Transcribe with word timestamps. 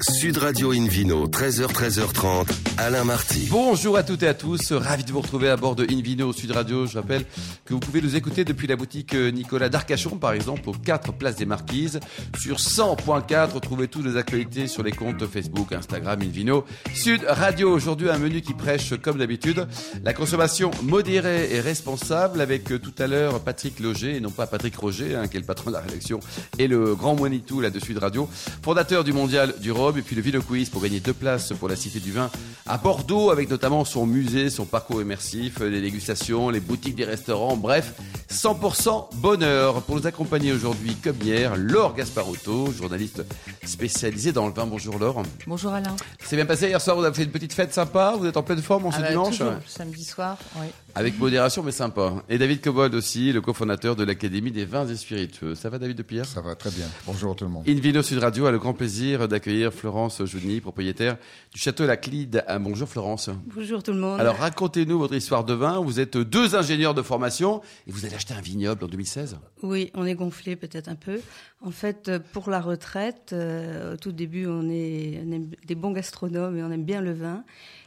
Sud 0.00 0.38
Radio 0.38 0.72
Invino, 0.72 1.28
13h, 1.28 1.66
13h30, 1.66 2.48
Alain 2.78 3.04
Marty. 3.04 3.46
Bonjour 3.50 3.96
à 3.96 4.02
toutes 4.02 4.22
et 4.22 4.26
à 4.26 4.34
tous, 4.34 4.72
ravi 4.72 5.04
de 5.04 5.12
vous 5.12 5.20
retrouver 5.20 5.50
à 5.50 5.56
bord 5.56 5.76
de 5.76 5.84
Invino 5.84 6.32
Sud 6.32 6.50
Radio. 6.50 6.86
Je 6.86 6.98
rappelle 6.98 7.24
que 7.66 7.74
vous 7.74 7.78
pouvez 7.78 8.00
nous 8.00 8.16
écouter 8.16 8.44
depuis 8.44 8.66
la 8.66 8.74
boutique 8.76 9.14
Nicolas 9.14 9.68
d'Arcachon, 9.68 10.16
par 10.16 10.32
exemple, 10.32 10.68
aux 10.70 10.72
4 10.72 11.12
places 11.12 11.36
des 11.36 11.44
Marquises. 11.44 12.00
Sur 12.40 12.56
100.4, 12.56 13.52
retrouvez 13.52 13.86
toutes 13.86 14.06
les 14.06 14.16
actualités 14.16 14.66
sur 14.66 14.82
les 14.82 14.92
comptes 14.92 15.26
Facebook, 15.26 15.72
Instagram, 15.72 16.20
Invino 16.22 16.64
Sud 16.94 17.20
Radio. 17.28 17.70
Aujourd'hui, 17.70 18.08
un 18.08 18.18
menu 18.18 18.40
qui 18.40 18.54
prêche, 18.54 18.94
comme 19.00 19.18
d'habitude, 19.18 19.68
la 20.02 20.14
consommation 20.14 20.70
modérée 20.82 21.54
et 21.54 21.60
responsable 21.60 22.40
avec 22.40 22.64
tout 22.64 22.94
à 22.98 23.06
l'heure 23.06 23.40
Patrick 23.40 23.78
Loger, 23.78 24.16
et 24.16 24.20
non 24.20 24.30
pas 24.30 24.46
Patrick 24.46 24.74
Roger, 24.74 25.16
hein, 25.16 25.28
qui 25.28 25.36
est 25.36 25.40
le 25.40 25.46
patron 25.46 25.70
de 25.70 25.76
la 25.76 25.82
rédaction, 25.82 26.18
et 26.58 26.66
le 26.66 26.94
grand 26.94 27.14
Monitou 27.14 27.60
là 27.60 27.68
de 27.68 27.78
Sud 27.78 27.98
Radio, 27.98 28.28
fondateur 28.62 29.04
du 29.04 29.12
Mondial 29.12 29.54
du 29.60 29.70
Et 29.90 30.02
puis 30.02 30.14
le 30.14 30.22
Vino 30.22 30.40
Quiz 30.40 30.70
pour 30.70 30.80
gagner 30.80 31.00
deux 31.00 31.12
places 31.12 31.52
pour 31.58 31.68
la 31.68 31.74
Cité 31.74 31.98
du 31.98 32.12
Vin 32.12 32.30
à 32.66 32.78
Bordeaux 32.78 33.30
avec 33.30 33.50
notamment 33.50 33.84
son 33.84 34.06
musée, 34.06 34.48
son 34.48 34.64
parcours 34.64 35.02
immersif, 35.02 35.58
les 35.58 35.80
dégustations, 35.80 36.50
les 36.50 36.60
boutiques 36.60 36.94
des 36.94 37.04
restaurants, 37.04 37.56
bref, 37.56 37.94
100% 38.30 39.16
bonheur. 39.16 39.82
Pour 39.82 39.96
nous 39.96 40.06
accompagner 40.06 40.52
aujourd'hui, 40.52 40.94
comme 41.02 41.16
hier, 41.20 41.56
Laure 41.56 41.94
Gasparotto, 41.94 42.72
journaliste 42.72 43.24
spécialisée 43.64 44.30
dans 44.30 44.46
le 44.46 44.52
vin. 44.52 44.66
Bonjour 44.66 44.98
Laure. 45.00 45.24
Bonjour 45.48 45.72
Alain. 45.72 45.96
C'est 46.24 46.36
bien 46.36 46.46
passé 46.46 46.68
hier 46.68 46.80
soir, 46.80 46.96
vous 46.96 47.04
avez 47.04 47.16
fait 47.16 47.24
une 47.24 47.32
petite 47.32 47.52
fête 47.52 47.74
sympa, 47.74 48.14
vous 48.16 48.26
êtes 48.26 48.36
en 48.36 48.44
pleine 48.44 48.62
forme 48.62 48.86
en 48.86 48.90
ah 48.90 48.96
ce 48.96 49.00
bah, 49.00 49.08
dimanche 49.08 49.38
toujours, 49.38 49.52
Samedi 49.66 50.04
soir, 50.04 50.38
oui. 50.60 50.68
Avec 50.94 51.18
modération 51.18 51.62
mais 51.62 51.72
sympa. 51.72 52.22
Et 52.28 52.36
David 52.36 52.60
Cobold 52.60 52.94
aussi, 52.94 53.32
le 53.32 53.40
cofondateur 53.40 53.96
de 53.96 54.04
l'Académie 54.04 54.50
des 54.50 54.66
vins 54.66 54.86
et 54.86 54.94
spiritueux. 54.94 55.54
Ça 55.54 55.70
va 55.70 55.78
David 55.78 55.96
de 55.96 56.02
Pierre? 56.02 56.26
Ça 56.26 56.42
va 56.42 56.54
très 56.54 56.70
bien. 56.70 56.84
Bonjour 57.06 57.34
tout 57.34 57.44
le 57.44 57.50
monde. 57.50 57.64
Invino 57.66 58.02
Sud 58.02 58.18
Radio 58.18 58.44
a 58.44 58.50
le 58.50 58.58
grand 58.58 58.74
plaisir 58.74 59.26
d'accueillir 59.26 59.72
Florence 59.72 60.22
Jouni, 60.24 60.60
propriétaire 60.60 61.16
du 61.52 61.58
château 61.58 61.86
La 61.86 61.96
Clide. 61.96 62.44
Bonjour 62.60 62.86
Florence. 62.86 63.30
Bonjour 63.54 63.82
tout 63.82 63.92
le 63.92 64.00
monde. 64.00 64.20
Alors 64.20 64.36
racontez-nous 64.36 64.98
votre 64.98 65.14
histoire 65.14 65.44
de 65.44 65.54
vin. 65.54 65.80
Vous 65.80 65.98
êtes 65.98 66.18
deux 66.18 66.54
ingénieurs 66.56 66.92
de 66.92 67.02
formation 67.02 67.62
et 67.86 67.90
vous 67.90 68.04
allez 68.04 68.14
acheter 68.14 68.34
un 68.34 68.42
vignoble 68.42 68.84
en 68.84 68.88
2016. 68.88 69.38
Oui, 69.62 69.90
on 69.94 70.04
est 70.04 70.14
gonflé 70.14 70.56
peut-être 70.56 70.88
un 70.88 70.96
peu. 70.96 71.20
En 71.64 71.70
fait, 71.70 72.10
pour 72.32 72.50
la 72.50 72.60
retraite, 72.60 73.30
euh, 73.32 73.94
au 73.94 73.96
tout 73.96 74.10
début, 74.12 74.46
on 74.46 74.68
est, 74.68 75.22
on 75.24 75.32
est 75.32 75.42
des 75.66 75.74
bons 75.76 75.92
gastronomes 75.92 76.56
et 76.56 76.62
on 76.62 76.70
aime 76.72 76.84
bien 76.84 77.00
le 77.00 77.12
vin. 77.12 77.44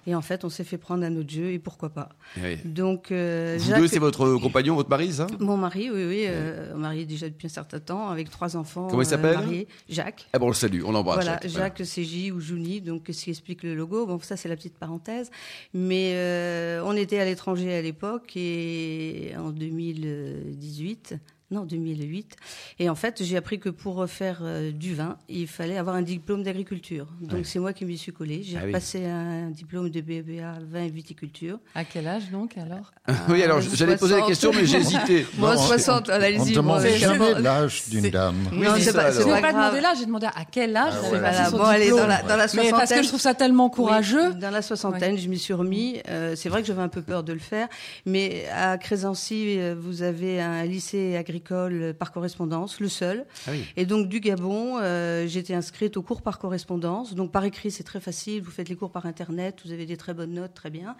Et 0.07 0.13
en 0.13 0.21
fait, 0.21 0.45
on 0.45 0.49
s'est 0.49 0.63
fait 0.63 0.77
prendre 0.77 1.03
à 1.03 1.09
notre 1.09 1.29
jeu 1.29 1.51
et 1.51 1.57
pourquoi 1.59 1.89
pas. 1.89 2.09
Oui. 2.37 2.57
Donc, 2.63 3.11
euh, 3.11 3.57
Vous 3.59 3.69
Jacques- 3.69 3.79
deux, 3.79 3.87
c'est 3.87 3.99
votre 3.99 4.35
compagnon, 4.35 4.75
votre 4.75 4.89
mari, 4.89 5.11
ça? 5.11 5.25
Mon 5.39 5.57
mari, 5.57 5.89
oui, 5.91 6.05
oui, 6.05 6.23
euh, 6.27 6.75
marié 6.75 7.05
déjà 7.05 7.27
depuis 7.27 7.47
un 7.47 7.49
certain 7.49 7.79
temps, 7.79 8.09
avec 8.09 8.29
trois 8.29 8.55
enfants. 8.55 8.87
Comment 8.87 9.01
il 9.01 9.07
euh, 9.07 9.09
s'appelle? 9.09 9.65
Jacques. 9.89 10.27
Ah 10.31 10.37
bon, 10.39 10.45
on 10.45 10.49
le 10.49 10.53
salue, 10.53 10.81
on 10.85 10.91
l'embrasse. 10.91 11.15
Voilà, 11.25 11.39
Jacques. 11.43 11.81
Jacques 11.81 11.83
CJ 11.83 12.31
ou 12.31 12.39
Jouni, 12.39 12.81
donc 12.81 13.07
ce 13.11 13.23
qui 13.23 13.31
explique 13.31 13.63
le 13.63 13.73
logo. 13.73 14.05
Bon, 14.05 14.19
ça 14.19 14.37
c'est 14.37 14.47
la 14.47 14.55
petite 14.55 14.77
parenthèse. 14.77 15.31
Mais 15.73 16.11
euh, 16.13 16.83
on 16.85 16.95
était 16.95 17.17
à 17.19 17.25
l'étranger 17.25 17.73
à 17.75 17.81
l'époque 17.81 18.37
et 18.37 19.33
en 19.37 19.49
2018. 19.49 21.15
Non, 21.51 21.63
2008. 21.63 22.35
Et 22.79 22.89
en 22.89 22.95
fait, 22.95 23.21
j'ai 23.23 23.37
appris 23.37 23.59
que 23.59 23.69
pour 23.69 24.07
faire 24.09 24.39
euh, 24.41 24.71
du 24.71 24.95
vin, 24.95 25.17
il 25.29 25.47
fallait 25.47 25.77
avoir 25.77 25.95
un 25.95 26.01
diplôme 26.01 26.41
d'agriculture. 26.41 27.05
Donc 27.21 27.33
Ouais. 27.33 27.43
c'est 27.43 27.59
moi 27.59 27.71
qui 27.71 27.85
m'y 27.85 27.99
suis 27.99 28.11
collée. 28.11 28.41
J'ai 28.43 28.57
Ah 28.57 28.63
oui. 28.65 28.71
passé 28.71 29.05
un 29.05 29.51
diplôme 29.51 29.91
de 29.91 30.01
BBA 30.01 30.57
vin 30.71 30.83
et 30.83 30.89
viticulture. 30.89 31.59
À 31.75 31.83
quel 31.85 32.07
âge 32.07 32.31
donc 32.31 32.57
alors? 32.57 32.91
Oui, 33.29 33.43
alors 33.43 33.61
j'allais 33.61 33.95
poser 33.95 34.15
la 34.15 34.21
60. 34.21 34.27
question, 34.27 34.51
mais 34.55 34.65
j'ai 34.65 34.77
hésité. 34.79 35.27
Moi, 35.37 35.53
Non, 35.55 35.61
60, 35.61 36.09
on- 36.09 36.13
allez-y. 36.13 36.39
On 36.39 36.45
ne 36.45 36.55
demande 36.55 36.81
jamais 36.87 37.39
l'âge 37.39 37.83
d'une 37.89 38.09
dame. 38.09 38.35
Non, 38.51 38.59
Oui, 38.73 38.81
c'est 38.81 38.91
pas, 38.93 39.11
c'est 39.11 39.23
pas 39.23 39.35
n'ai 39.35 39.41
pas 39.41 39.51
grave. 39.51 39.65
demandé 39.65 39.81
l'âge, 39.81 39.97
j'ai 39.99 40.05
demandé 40.07 40.25
à 40.27 40.45
quel 40.51 40.75
âge 40.75 40.93
Ah 40.97 41.07
Voilà, 41.09 41.45
son 41.51 41.57
bon, 41.57 41.63
allez, 41.63 41.89
dans 41.91 42.07
la, 42.07 42.23
dans 42.23 42.27
la 42.29 42.37
Mais 42.37 42.47
soixantaine. 42.47 42.71
parce 42.71 42.91
que 42.91 43.03
je 43.03 43.07
trouve 43.07 43.21
ça 43.21 43.35
tellement 43.35 43.69
courageux. 43.69 44.29
Oui, 44.29 44.35
dans 44.39 44.49
la 44.51 44.63
soixantaine, 44.63 45.15
je 45.15 45.27
m'y 45.29 45.37
suis 45.37 45.53
remis. 45.53 46.01
Euh, 46.09 46.35
c'est 46.35 46.49
vrai 46.49 46.61
que 46.61 46.67
j'avais 46.67 46.81
un 46.81 46.87
peu 46.89 47.03
peur 47.03 47.23
de 47.23 47.33
le 47.33 47.39
faire, 47.39 47.67
mais 48.07 48.45
à 48.51 48.79
Crésancy, 48.79 49.59
euh, 49.59 49.75
vous 49.77 50.01
avez 50.01 50.41
un 50.41 50.65
lycée 50.65 51.15
agricole 51.15 51.34
euh, 51.51 51.93
par 51.93 52.11
correspondance, 52.11 52.79
le 52.79 52.87
seul. 52.89 53.25
Ah 53.47 53.51
oui. 53.51 53.63
Et 53.77 53.85
donc 53.85 54.07
du 54.09 54.19
Gabon, 54.19 54.77
euh, 54.81 55.25
j'étais 55.27 55.53
inscrite 55.53 55.97
au 55.97 56.01
cours 56.01 56.21
par 56.21 56.39
correspondance. 56.39 57.13
Donc 57.15 57.31
par 57.31 57.43
écrit, 57.45 57.71
c'est 57.71 57.83
très 57.83 57.99
facile. 57.99 58.41
Vous 58.41 58.51
faites 58.51 58.69
les 58.69 58.75
cours 58.75 58.91
par 58.91 59.05
internet, 59.05 59.59
vous 59.65 59.71
avez 59.71 59.85
des 59.85 59.97
très 59.97 60.13
bonnes 60.13 60.33
notes, 60.33 60.53
très 60.53 60.69
bien. 60.69 60.95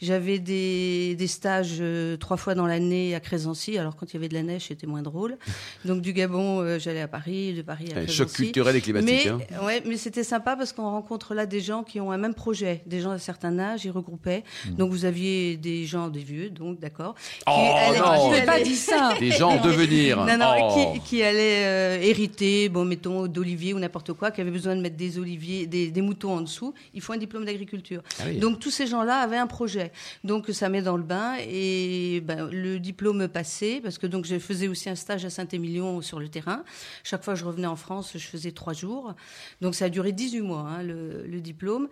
J'avais 0.00 0.38
des, 0.38 1.14
des 1.16 1.26
stages 1.26 1.76
euh, 1.80 2.16
trois 2.16 2.36
fois 2.36 2.54
dans 2.54 2.66
l'année 2.66 3.14
à 3.14 3.20
Crésancy. 3.20 3.78
Alors 3.78 3.96
quand 3.96 4.06
il 4.12 4.14
y 4.14 4.16
avait 4.16 4.28
de 4.28 4.34
la 4.34 4.42
neige, 4.42 4.66
c'était 4.68 4.86
moins 4.86 5.02
drôle. 5.02 5.36
Donc 5.84 6.00
du 6.00 6.12
Gabon, 6.12 6.60
euh, 6.60 6.78
j'allais 6.78 7.00
à 7.00 7.08
Paris, 7.08 7.54
de 7.54 7.62
Paris 7.62 7.86
à 7.92 7.98
Ouais, 8.00 8.04
Crésancy. 8.06 8.16
Choc 8.16 8.32
culturel 8.32 8.76
et 8.76 8.80
climatique. 8.80 9.08
Mais, 9.26 9.46
hein. 9.56 9.64
ouais, 9.64 9.82
mais 9.86 9.96
c'était 9.96 10.24
sympa 10.24 10.56
parce 10.56 10.72
qu'on 10.72 10.90
rencontre 10.90 11.34
là 11.34 11.46
des 11.46 11.60
gens 11.60 11.82
qui 11.82 12.00
ont 12.00 12.10
un 12.12 12.18
même 12.18 12.34
projet, 12.34 12.82
des 12.86 13.00
gens 13.00 13.10
d'un 13.10 13.18
certain 13.18 13.58
âge, 13.58 13.84
ils 13.84 13.90
regroupaient. 13.90 14.44
Donc 14.70 14.90
vous 14.90 15.04
aviez 15.04 15.56
des 15.56 15.84
gens, 15.86 16.08
des 16.08 16.22
vieux, 16.22 16.50
donc 16.50 16.78
d'accord. 16.80 17.14
qui 17.14 17.44
Oh, 17.46 17.50
allaient- 17.76 17.98
non. 17.98 18.30
qui 18.30 18.34
Je 18.36 18.40
n'ai 18.40 18.46
pas 18.46 18.60
dit 18.60 18.76
ça. 18.76 19.14
Des 19.18 19.30
gens 19.30 19.50
en 19.50 19.60
devenir. 19.76 20.24
non, 20.24 20.36
non, 20.38 20.54
Oh. 20.60 20.92
qui, 20.94 21.00
qui 21.00 21.22
allaient 21.22 21.64
euh, 21.64 21.98
hériter, 22.02 22.68
bon, 22.68 22.84
mettons, 22.84 23.26
d'oliviers 23.26 23.74
ou 23.74 23.78
n'importe 23.78 24.12
quoi, 24.12 24.30
qui 24.30 24.40
avaient 24.40 24.50
besoin 24.50 24.76
de 24.76 24.80
mettre 24.80 24.96
des 24.96 25.18
oliviers, 25.18 25.66
des, 25.66 25.90
des 25.90 26.02
moutons 26.02 26.36
en 26.36 26.40
dessous. 26.40 26.74
Il 26.94 27.00
faut 27.00 27.12
un 27.12 27.16
diplôme 27.18 27.44
d'agriculture. 27.44 28.02
Ah 28.20 28.24
oui. 28.26 28.38
Donc 28.38 28.58
tous 28.60 28.70
ces 28.70 28.86
gens-là 28.86 29.18
avaient 29.18 29.36
un 29.36 29.46
projet. 29.46 29.92
Donc 30.22 30.48
ça 30.50 30.68
met 30.68 30.82
dans 30.82 30.96
le 30.96 31.02
bain 31.02 31.34
et 31.40 32.22
ben, 32.24 32.48
le 32.50 32.78
diplôme 32.78 33.28
passé, 33.28 33.80
parce 33.82 33.98
que 33.98 34.06
donc 34.06 34.24
je 34.24 34.38
faisais 34.38 34.68
aussi 34.68 34.88
un 34.88 34.94
stage 34.94 35.24
à 35.24 35.30
Saint-Émilion 35.30 36.00
sur 36.02 36.20
le 36.20 36.28
terrain. 36.28 36.64
Chaque 37.02 37.24
fois 37.24 37.34
que 37.34 37.40
je 37.40 37.44
revenais 37.44 37.66
en 37.66 37.76
France, 37.76 38.12
je 38.14 38.18
faisais 38.26 38.52
trois 38.52 38.72
jours. 38.72 39.14
Donc 39.60 39.74
ça 39.74 39.86
a 39.86 39.88
duré 39.88 40.12
18 40.12 40.40
mois, 40.42 40.66
hein, 40.68 40.82
le, 40.82 41.24
le 41.26 41.40
diplôme. 41.40 41.88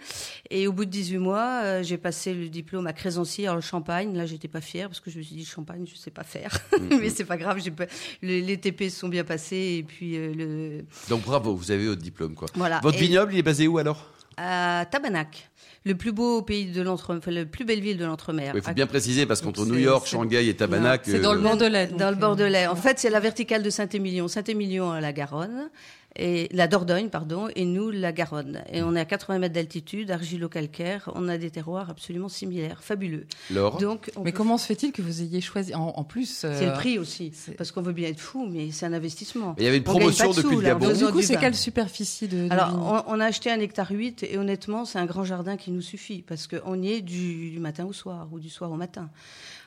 Et 0.51 0.67
au 0.67 0.73
bout 0.73 0.85
de 0.85 0.91
18 0.91 1.19
mois, 1.19 1.61
euh, 1.65 1.83
j'ai 1.83 1.99
passé 1.99 2.35
le 2.35 2.49
diplôme 2.49 2.87
à 2.87 2.93
alors 3.41 3.57
le 3.57 3.61
Champagne. 3.61 4.17
Là, 4.17 4.27
j'étais 4.27 4.49
pas 4.49 4.61
fière 4.61 4.89
parce 4.89 5.01
que 5.01 5.11
je 5.11 5.19
me 5.19 5.23
suis 5.23 5.35
dit 5.37 5.45
Champagne, 5.45 5.85
je 5.91 5.97
sais 5.97 6.11
pas 6.11 6.23
faire. 6.23 6.57
Mais 7.01 7.11
c'est 7.11 7.25
pas 7.25 7.37
grave, 7.37 7.61
j'ai 7.63 7.71
pas- 7.73 7.87
le- 8.23 8.41
les 8.41 8.57
TP 8.59 8.89
se 8.91 9.01
sont 9.01 9.09
bien 9.09 9.25
passés 9.25 9.77
et 9.79 9.83
puis 9.83 10.17
euh, 10.17 10.33
le 10.35 10.85
Donc 11.09 11.23
bravo, 11.25 11.55
vous 11.55 11.71
avez 11.71 11.87
votre 11.87 12.01
diplôme. 12.03 12.35
Quoi. 12.35 12.49
voilà. 12.55 12.81
Votre 12.83 12.99
Et- 12.99 13.01
vignoble, 13.01 13.33
il 13.35 13.39
est 13.39 13.43
basé 13.43 13.67
où 13.67 13.79
alors? 13.79 14.09
À 14.39 14.87
Tabanac, 14.91 15.51
le 15.85 15.95
plus 15.95 16.11
beau 16.11 16.41
pays 16.41 16.67
de 16.73 16.81
l'entre, 16.81 17.15
enfin, 17.17 17.31
la 17.31 17.45
plus 17.45 17.65
belle 17.67 17.81
ville 17.81 17.99
de 17.99 18.05
l'entremer. 18.07 18.51
Il 18.55 18.63
faut 18.63 18.71
À- 18.71 18.73
bien 18.73 18.87
préciser 18.87 19.27
parce 19.27 19.43
qu'entre 19.43 19.67
New 19.67 19.79
York, 19.79 20.07
Shanghai 20.07 20.49
et 20.49 20.55
Tabanak. 20.57 21.03
C'est 21.05 21.21
dans 21.21 21.35
le 21.35 21.41
euh, 21.41 21.43
Bordelais. 21.43 21.87
Dans 21.89 22.09
le 22.11 22.17
euh, 22.17 22.19
Bordelais. 22.19 22.67
En 22.67 22.77
fait, 22.77 22.99
c'est 22.99 23.11
la 23.11 23.21
verticale 23.21 23.63
de 23.63 23.69
Saint-Émilion. 23.69 24.29
Saint-Émilion 24.29 24.91
à 24.91 25.01
la 25.03 25.13
Garonne. 25.13 25.69
Et 26.17 26.49
la 26.53 26.69
Dordogne, 26.69 27.09
pardon, 27.09 27.49
et 27.57 27.65
nous, 27.65 27.91
la 27.91 28.13
Garonne. 28.13 28.63
Et 28.71 28.83
on 28.83 28.95
est 28.95 29.01
à 29.01 29.05
80 29.07 29.39
mètres 29.39 29.55
d'altitude, 29.55 30.11
argilo-calcaire. 30.11 31.11
On 31.15 31.27
a 31.29 31.39
des 31.39 31.51
terroirs 31.51 31.89
absolument 31.91 32.29
similaires, 32.29 32.83
fabuleux. 32.83 33.27
Laure. 33.51 33.79
Donc, 33.79 34.11
on 34.17 34.23
Mais 34.23 34.33
peut- 34.33 34.37
comment 34.37 34.59
se 34.59 34.67
fait-il 34.67 34.93
que 34.93 35.01
vous 35.01 35.23
ayez 35.23 35.41
choisi 35.41 35.75
en, 35.75 35.89
en 35.97 36.05
plus 36.05 36.27
c'est 36.27 36.47
euh, 36.49 36.67
le 36.67 36.73
prix 36.75 36.99
aussi. 36.99 37.33
c'est- 37.35 37.53
Parce 37.53 37.73
qu'on 37.73 37.81
veut 37.83 37.93
bien 37.95 38.09
être 38.11 38.21
fou, 38.21 38.47
mais 38.47 38.71
c'est 38.73 38.85
un 38.85 38.93
investissement. 38.93 39.55
Il 39.59 39.65
y 39.65 39.69
avait 39.69 39.79
une 39.79 39.85
promotion 39.85 40.31
de 40.33 40.37
depuis 40.37 40.49
sous, 40.51 40.61
le 40.61 40.67
Gabon. 40.67 40.89
Donc, 40.89 40.97
du 40.99 41.05
coup, 41.07 41.23
c'est 41.23 41.37
quelle 41.39 41.55
superficie 41.55 42.29
de, 42.29 42.47
de 42.47 42.53
Alors, 42.53 43.05
on, 43.09 43.15
on 43.15 43.21
a 43.21 43.25
acheté 43.25 43.51
un 43.51 43.61
hectare 43.61 43.91
8 43.91 44.23
et 44.25 44.37
honnêtement, 44.37 44.85
c'est 44.85 44.99
un 44.99 45.07
grand 45.07 45.25
jardin 45.25 45.57
qui 45.57 45.71
nous 45.71 45.81
suffit 45.83 46.23
parce 46.23 46.47
qu'on 46.47 46.83
y 46.83 46.93
est 46.93 47.01
du, 47.01 47.51
du 47.53 47.59
matin 47.59 47.87
au 47.87 47.93
soir 47.93 48.29
ou 48.33 48.39
du 48.39 48.51
soir 48.51 48.71
au 48.71 48.77
matin. 48.77 49.09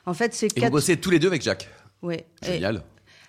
En 0.06 0.14
fait, 0.14 0.32
c'est 0.32 0.46
Et 0.46 0.48
vous 0.54 0.60
quatre. 0.60 0.70
bossez 0.72 0.96
tous 0.96 1.10
les 1.10 1.18
deux 1.18 1.26
avec 1.28 1.42
Jacques? 1.42 1.68
Ouais. 2.02 2.24
Et- 2.42 2.52
Génial. 2.52 2.82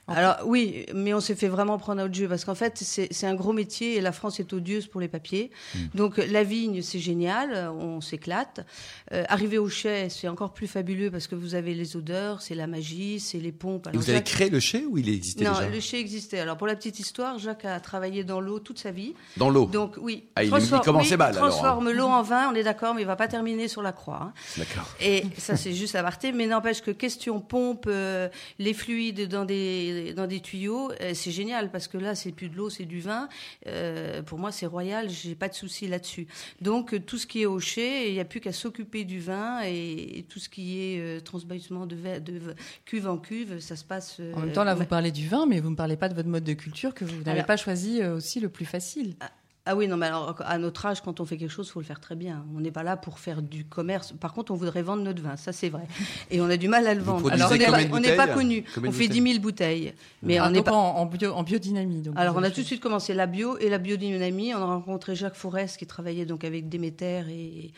Alors 0.07 0.37
oui, 0.45 0.85
mais 0.93 1.13
on 1.13 1.19
s'est 1.19 1.35
fait 1.35 1.47
vraiment 1.49 1.77
prendre 1.77 1.99
à 2.01 2.03
notre 2.03 2.15
jeu 2.15 2.27
parce 2.27 2.45
qu'en 2.45 2.55
fait 2.55 2.77
c'est 2.77 3.25
un 3.27 3.35
gros 3.35 3.51
métier 3.53 3.95
et 3.97 4.01
la 4.01 4.11
France 4.11 4.39
est 4.39 4.53
odieuse 4.53 4.87
pour 4.87 5.01
les 5.01 5.07
papiers. 5.07 5.51
Hmm. 5.75 5.79
Donc 5.95 6.17
la 6.17 6.43
vigne 6.43 6.81
c'est 6.81 6.99
génial, 6.99 7.69
on 7.79 7.99
s'éclate. 8.01 8.65
Euh, 9.11 9.23
arriver 9.27 9.57
au 9.57 9.67
chai 9.69 10.07
c'est 10.09 10.27
encore 10.27 10.53
plus 10.53 10.67
fabuleux 10.67 11.11
parce 11.11 11.27
que 11.27 11.35
vous 11.35 11.55
avez 11.55 11.73
les 11.73 11.97
odeurs, 11.97 12.41
c'est 12.41 12.55
la 12.55 12.67
magie, 12.67 13.19
c'est 13.19 13.39
les 13.39 13.51
pompes. 13.51 13.87
Alors, 13.87 14.01
vous 14.01 14.09
avez 14.09 14.23
créé 14.23 14.49
le 14.49 14.59
chai 14.59 14.85
ou 14.87 14.97
il 14.97 15.09
existait 15.09 15.43
non, 15.43 15.51
déjà 15.53 15.69
le 15.69 15.79
chai 15.79 15.99
existait. 15.99 16.39
Alors 16.39 16.57
pour 16.57 16.67
la 16.67 16.75
petite 16.75 16.99
histoire, 16.99 17.37
Jacques 17.39 17.65
a 17.65 17.79
travaillé 17.79 18.23
dans 18.23 18.39
l'eau 18.39 18.59
toute 18.59 18.79
sa 18.79 18.91
vie. 18.91 19.13
Dans 19.37 19.49
l'eau. 19.49 19.65
Donc 19.65 19.95
oui, 19.99 20.23
Ah, 20.35 20.43
il- 20.43 20.49
transforme- 20.49 20.83
commençait 20.85 21.11
oui, 21.11 21.17
mal, 21.17 21.33
hein. 21.35 21.39
Transforme 21.39 21.91
l'eau 21.91 22.05
en 22.05 22.21
vin, 22.21 22.49
on 22.51 22.55
est 22.55 22.63
d'accord, 22.63 22.93
mais 22.93 23.01
il 23.01 23.07
va 23.07 23.15
pas 23.15 23.27
terminer 23.27 23.67
sur 23.67 23.81
la 23.81 23.91
croix. 23.91 24.19
hein. 24.23 24.33
D'accord. 24.57 24.87
Et 25.01 25.23
ça, 25.37 25.55
c'est 25.57 25.73
juste 25.73 25.95
à 25.95 26.03
partir. 26.03 26.33
Mais 26.33 26.45
n'empêche 26.47 26.81
que 26.81 26.91
question 26.91 27.39
pompe, 27.41 27.85
euh, 27.87 28.29
les 28.59 28.73
fluides 28.73 29.27
dans 29.27 29.45
des, 29.45 29.96
dans 30.13 30.27
des 30.27 30.39
tuyaux, 30.39 30.91
euh, 31.01 31.11
c'est 31.13 31.31
génial 31.31 31.71
parce 31.71 31.87
que 31.87 31.97
là, 31.97 32.15
c'est 32.15 32.31
plus 32.31 32.49
de 32.49 32.55
l'eau, 32.55 32.69
c'est 32.69 32.85
du 32.85 32.99
vin. 32.99 33.29
Euh, 33.67 34.21
pour 34.21 34.39
moi, 34.39 34.51
c'est 34.51 34.65
royal. 34.65 35.09
J'ai 35.09 35.35
pas 35.35 35.49
de 35.49 35.53
souci 35.53 35.87
là-dessus. 35.87 36.27
Donc, 36.61 36.93
euh, 36.93 36.99
tout 36.99 37.17
ce 37.17 37.27
qui 37.27 37.43
est 37.43 37.59
chai, 37.59 38.09
il 38.09 38.13
n'y 38.13 38.19
a 38.19 38.25
plus 38.25 38.39
qu'à 38.39 38.53
s'occuper 38.53 39.03
du 39.03 39.19
vin 39.19 39.61
et, 39.63 40.19
et 40.19 40.23
tout 40.23 40.39
ce 40.39 40.49
qui 40.49 40.79
est 40.79 40.99
euh, 40.99 41.19
transbaissement 41.19 41.85
de, 41.85 41.97
cuve 42.85 43.07
en 43.07 43.17
cuve, 43.17 43.59
ça 43.59 43.75
se 43.75 43.83
passe. 43.83 44.19
En 44.35 44.39
même 44.39 44.51
temps, 44.51 44.63
là, 44.63 44.75
vous 44.75 44.85
parlez 44.85 45.11
du 45.11 45.27
vin, 45.27 45.45
mais 45.45 45.59
vous 45.59 45.67
ne 45.67 45.71
me 45.71 45.77
parlez 45.77 45.97
pas 45.97 46.09
de 46.09 46.15
votre 46.15 46.29
mode 46.29 46.43
de 46.43 46.53
culture 46.53 46.93
que 46.93 47.05
vous 47.05 47.23
n'avez 47.23 47.43
pas 47.43 47.57
choisi 47.57 48.03
aussi 48.03 48.39
le 48.39 48.49
plus 48.49 48.65
facile. 48.65 49.15
Ah 49.19 49.31
oui, 49.75 49.87
non, 49.87 49.97
mais 49.97 50.07
alors 50.07 50.35
à 50.45 50.57
notre 50.57 50.85
âge, 50.85 51.01
quand 51.01 51.19
on 51.19 51.25
fait 51.25 51.37
quelque 51.37 51.51
chose, 51.51 51.67
il 51.67 51.71
faut 51.71 51.79
le 51.79 51.85
faire 51.85 51.99
très 51.99 52.15
bien. 52.15 52.45
On 52.55 52.59
n'est 52.59 52.71
pas 52.71 52.83
là 52.83 52.97
pour 52.97 53.19
faire 53.19 53.41
du 53.41 53.65
commerce. 53.65 54.13
Par 54.19 54.33
contre, 54.33 54.51
on 54.51 54.55
voudrait 54.55 54.81
vendre 54.81 55.03
notre 55.03 55.21
vin, 55.21 55.35
ça 55.35 55.51
c'est 55.51 55.69
vrai. 55.69 55.87
Et 56.31 56.41
on 56.41 56.49
a 56.49 56.57
du 56.57 56.67
mal 56.67 56.87
à 56.87 56.93
le 56.93 57.01
vendre. 57.01 57.31
Alors, 57.31 57.51
on 57.51 57.99
n'est 57.99 58.15
pas, 58.15 58.27
connu. 58.27 58.63
On 58.77 58.91
fait 58.91 59.07
bouteilles 59.07 59.21
10 59.21 59.31
000 59.31 59.39
bouteilles. 59.39 59.93
Mais 60.23 60.37
Ah, 60.37 60.47
on 60.47 60.51
n'est 60.51 60.63
pas. 60.63 60.73
en, 60.73 61.05
bio, 61.05 61.33
en 61.33 61.43
biodynamie. 61.43 62.01
Donc 62.01 62.15
Alors, 62.17 62.35
on 62.37 62.43
a 62.43 62.49
tout 62.49 62.61
de 62.61 62.65
suite 62.65 62.81
commencé 62.81 63.13
la 63.13 63.25
bio 63.25 63.57
et 63.57 63.69
la 63.69 63.77
biodynamie. 63.77 64.53
On 64.53 64.61
a 64.61 64.65
rencontré 64.65 65.15
Jacques 65.15 65.35
Forest 65.35 65.77
qui 65.77 65.87
travaillait 65.87 66.25
donc 66.25 66.43
avec 66.43 66.69
Déméter 66.69 67.23
et, 67.29 67.71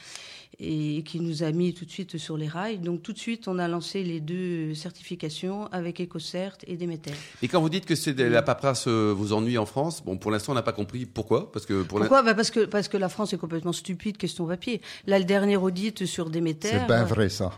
et 0.59 1.03
qui 1.03 1.19
nous 1.19 1.43
a 1.43 1.51
mis 1.51 1.73
tout 1.73 1.85
de 1.85 1.91
suite 1.91 2.17
sur 2.17 2.37
les 2.37 2.47
rails. 2.47 2.79
Donc, 2.79 3.01
tout 3.01 3.13
de 3.13 3.17
suite, 3.17 3.47
on 3.47 3.59
a 3.59 3.67
lancé 3.67 4.03
les 4.03 4.19
deux 4.19 4.73
certifications 4.73 5.67
avec 5.71 6.01
EcoCert 6.01 6.57
et 6.67 6.75
Déméter. 6.75 7.11
Et 7.41 7.47
quand 7.47 7.61
vous 7.61 7.69
dites 7.69 7.85
que 7.85 7.95
c'est 7.95 8.13
de 8.13 8.25
la 8.25 8.41
paperasse 8.41 8.87
euh, 8.87 9.13
vous 9.15 9.33
ennuie 9.33 9.57
en 9.57 9.65
France, 9.65 10.03
bon, 10.03 10.17
pour 10.17 10.31
l'instant, 10.31 10.51
on 10.51 10.55
n'a 10.55 10.61
pas 10.61 10.73
compris 10.73 11.05
pourquoi. 11.05 11.51
Parce 11.51 11.65
que 11.65 11.83
pour 11.83 11.99
Pourquoi? 11.99 12.23
Bah 12.23 12.33
parce, 12.33 12.51
que, 12.51 12.65
parce 12.65 12.87
que 12.87 12.97
la 12.97 13.09
France 13.09 13.33
est 13.33 13.37
complètement 13.37 13.73
stupide, 13.73 14.17
question 14.17 14.45
papier. 14.45 14.81
Là, 15.07 15.19
le 15.19 15.25
dernier 15.25 15.57
audit 15.57 16.05
sur 16.05 16.29
Déméter. 16.29 16.69
C'est 16.69 16.87
bien 16.87 17.05
vrai, 17.05 17.29
ça. 17.29 17.51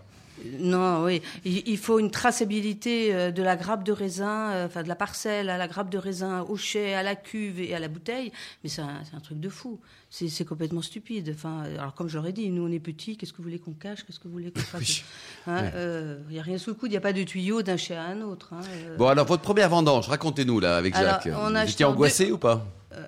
Non, 0.59 1.03
oui. 1.03 1.21
Il, 1.45 1.63
il 1.67 1.77
faut 1.77 1.99
une 1.99 2.11
traçabilité 2.11 3.13
euh, 3.13 3.31
de 3.31 3.43
la 3.43 3.55
grappe 3.55 3.83
de 3.83 3.91
raisin, 3.91 4.51
euh, 4.51 4.65
enfin 4.67 4.83
de 4.83 4.87
la 4.87 4.95
parcelle 4.95 5.49
à 5.49 5.57
la 5.57 5.67
grappe 5.67 5.89
de 5.89 5.97
raisin, 5.97 6.41
au 6.41 6.57
chai, 6.57 6.93
à 6.93 7.03
la 7.03 7.15
cuve 7.15 7.59
et 7.59 7.73
à 7.75 7.79
la 7.79 7.87
bouteille. 7.87 8.31
Mais 8.63 8.69
c'est 8.69 8.81
un, 8.81 9.19
truc 9.23 9.39
de 9.39 9.49
fou. 9.49 9.79
C'est 10.09 10.45
complètement 10.45 10.81
stupide. 10.81 11.31
Enfin, 11.33 11.63
alors 11.79 11.93
comme 11.93 12.09
je 12.09 12.17
l'aurais 12.17 12.33
dit, 12.33 12.49
nous 12.49 12.67
on 12.67 12.71
est 12.71 12.79
petits. 12.79 13.15
Qu'est-ce 13.17 13.31
que 13.31 13.37
vous 13.37 13.43
voulez 13.43 13.59
qu'on 13.59 13.71
cache? 13.73 14.03
Qu'est-ce 14.05 14.19
que 14.19 14.27
vous 14.27 14.33
voulez 14.33 14.51
qu'on 14.51 14.59
fasse? 14.59 14.81
Oui. 14.81 15.03
Hein, 15.47 15.63
Ouais. 15.63 15.71
euh, 15.75 16.19
Il 16.29 16.33
n'y 16.33 16.39
a 16.39 16.43
rien 16.43 16.57
sous 16.57 16.71
le 16.71 16.75
coude. 16.75 16.89
Il 16.89 16.93
n'y 16.93 16.97
a 16.97 17.01
pas 17.01 17.13
de 17.13 17.23
tuyau 17.23 17.61
d'un 17.61 17.77
chai 17.77 17.95
à 17.95 18.03
un 18.03 18.21
autre. 18.21 18.53
hein. 18.53 18.61
Bon, 18.97 19.07
alors, 19.07 19.25
votre 19.25 19.41
première 19.43 19.69
vendange, 19.69 20.07
racontez-nous, 20.09 20.59
là, 20.59 20.75
avec 20.77 20.95
Alors, 20.95 21.21
Jacques. 21.23 21.33
on 21.37 21.49
vous 21.51 21.57
étiez 21.69 21.85
angoissé 21.85 22.31
ou 22.31 22.37
pas? 22.37 22.65
Euh, 22.93 23.05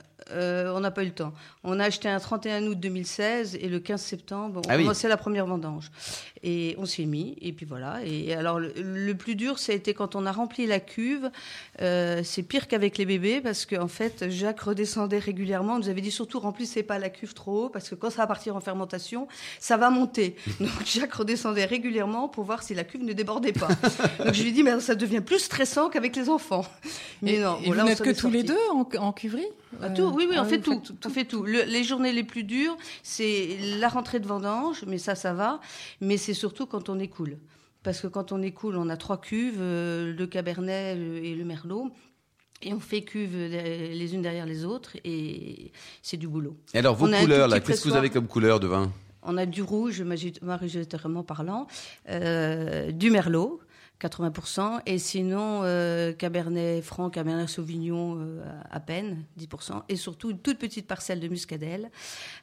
on 0.75 0.79
n'a 0.79 0.91
pas 0.91 1.03
eu 1.03 1.07
le 1.07 1.11
temps. 1.13 1.33
On 1.63 1.79
a 1.79 1.85
acheté 1.85 2.09
un 2.09 2.19
31 2.19 2.63
août 2.67 2.79
2016 2.79 3.55
et 3.61 3.67
le 3.69 3.79
15 3.79 4.01
septembre, 4.01 4.61
on 4.65 4.69
Ah 4.69 4.75
oui. 4.75 4.83
commençait 4.83 5.07
la 5.07 5.17
première 5.17 5.45
vendange. 5.45 5.91
Et 6.43 6.75
on 6.77 6.85
s'y 6.85 7.03
est 7.03 7.05
mis, 7.05 7.37
et 7.41 7.53
puis 7.53 7.65
voilà. 7.65 7.99
Et 8.05 8.33
alors, 8.33 8.59
le, 8.59 8.73
le 8.75 9.15
plus 9.15 9.35
dur, 9.35 9.59
ça 9.59 9.71
a 9.71 9.75
été 9.75 9.93
quand 9.93 10.15
on 10.15 10.25
a 10.25 10.31
rempli 10.31 10.65
la 10.65 10.79
cuve. 10.81 11.29
Euh, 11.81 12.21
c'est 12.23 12.43
pire 12.43 12.67
qu'avec 12.67 12.97
les 12.97 13.05
bébés, 13.05 13.39
parce 13.41 13.65
qu'en 13.65 13.87
fait, 13.87 14.29
Jacques 14.29 14.59
redescendait 14.61 15.19
régulièrement. 15.19 15.75
On 15.75 15.79
nous 15.79 15.89
avait 15.89 16.01
dit 16.01 16.11
surtout, 16.11 16.39
remplissez 16.39 16.83
pas 16.83 16.99
la 16.99 17.09
cuve 17.09 17.33
trop 17.33 17.65
haut, 17.65 17.69
parce 17.69 17.87
que 17.89 17.95
quand 17.95 18.09
ça 18.09 18.17
va 18.23 18.27
partir 18.27 18.55
en 18.55 18.59
fermentation, 18.59 19.27
ça 19.59 19.77
va 19.77 19.89
monter. 19.89 20.35
Donc, 20.59 20.69
Jacques 20.85 21.13
redescendait 21.13 21.65
régulièrement 21.65 22.27
pour 22.27 22.43
voir 22.43 22.61
si 22.63 22.73
la 22.73 22.83
cuve 22.83 23.03
ne 23.03 23.13
débordait 23.13 23.53
pas. 23.53 23.69
Donc, 24.23 24.33
je 24.33 24.41
lui 24.41 24.49
ai 24.49 24.51
dit, 24.51 24.63
mais 24.63 24.79
ça 24.81 24.95
devient 24.95 25.21
plus 25.21 25.39
stressant 25.39 25.89
qu'avec 25.89 26.15
les 26.15 26.27
enfants. 26.29 26.65
Mais 27.21 27.35
Et, 27.35 27.39
non, 27.39 27.57
et 27.63 27.67
bon, 27.67 27.71
là, 27.73 27.83
vous 27.83 27.87
on 27.87 27.89
n'êtes 27.89 28.01
que 28.01 28.09
tous 28.09 28.29
les 28.29 28.43
deux 28.43 28.57
en, 28.73 28.85
en 28.99 29.13
cuverie? 29.13 29.45
Ah, 29.81 29.85
Euh, 29.85 29.95
tout, 29.95 30.11
oui, 30.13 30.22
oui, 30.29 30.35
ah 30.37 30.41
on 30.43 30.45
fait 30.45 30.57
vous 30.57 30.79
tout. 30.79 30.95
On 31.05 31.09
fait 31.09 31.25
tout. 31.25 31.43
Le- 31.43 31.63
les 31.63 31.83
journées 31.83 32.11
les 32.13 32.23
plus 32.23 32.43
dures, 32.43 32.77
c'est 33.03 33.57
la 33.79 33.87
rentrée 33.89 34.19
de 34.19 34.27
vendange, 34.27 34.83
mais 34.87 34.97
ça, 34.97 35.15
ça 35.15 35.33
va. 35.33 35.59
Mais 36.01 36.17
c'est 36.17 36.33
surtout 36.33 36.65
quand 36.65 36.89
on 36.89 36.99
écoule. 36.99 37.37
Parce 37.83 37.99
que 38.01 38.07
quand 38.07 38.31
on 38.31 38.41
écoule, 38.41 38.77
on 38.77 38.87
a 38.89 38.95
trois 38.97 39.19
cuves, 39.19 39.57
euh, 39.59 40.13
le 40.13 40.27
Cabernet 40.27 40.95
le- 40.97 41.17
et 41.23 41.35
le 41.35 41.43
Merlot. 41.43 41.91
Et 42.61 42.73
on 42.73 42.79
fait 42.79 43.01
cuves 43.01 43.35
euh, 43.35 43.93
les 43.93 44.13
unes 44.15 44.21
derrière 44.21 44.45
les 44.45 44.63
autres, 44.63 44.95
et 45.03 45.73
c'est 46.01 46.15
du 46.15 46.29
boulot. 46.29 46.55
Et 46.73 46.77
alors, 46.79 46.95
vos 46.95 47.07
On 47.07 47.11
couleurs, 47.19 47.47
tout 47.47 47.51
là, 47.53 47.59
qu'est-ce 47.59 47.83
que 47.83 47.89
vous 47.89 47.95
avez 47.97 48.09
comme 48.09 48.27
couleur 48.27 48.61
de 48.61 48.67
vin? 48.67 48.89
On 49.21 49.35
a 49.37 49.45
du 49.45 49.61
rouge, 49.61 50.01
majoritairement 50.01 51.23
parlant, 51.23 51.67
euh, 52.09 52.91
du 52.91 53.09
Merlot, 53.09 53.59
80%, 54.01 54.81
et 54.85 54.97
sinon 54.97 55.61
euh, 55.63 56.11
Cabernet 56.11 56.83
Franc, 56.83 57.09
Cabernet 57.09 57.47
Sauvignon 57.47 58.17
euh, 58.19 58.41
à 58.69 58.79
peine, 58.81 59.23
10%, 59.39 59.83
et 59.87 59.95
surtout 59.95 60.31
une 60.31 60.39
toute 60.39 60.57
petite 60.59 60.87
parcelle 60.87 61.19
de 61.21 61.27
muscadelle 61.29 61.89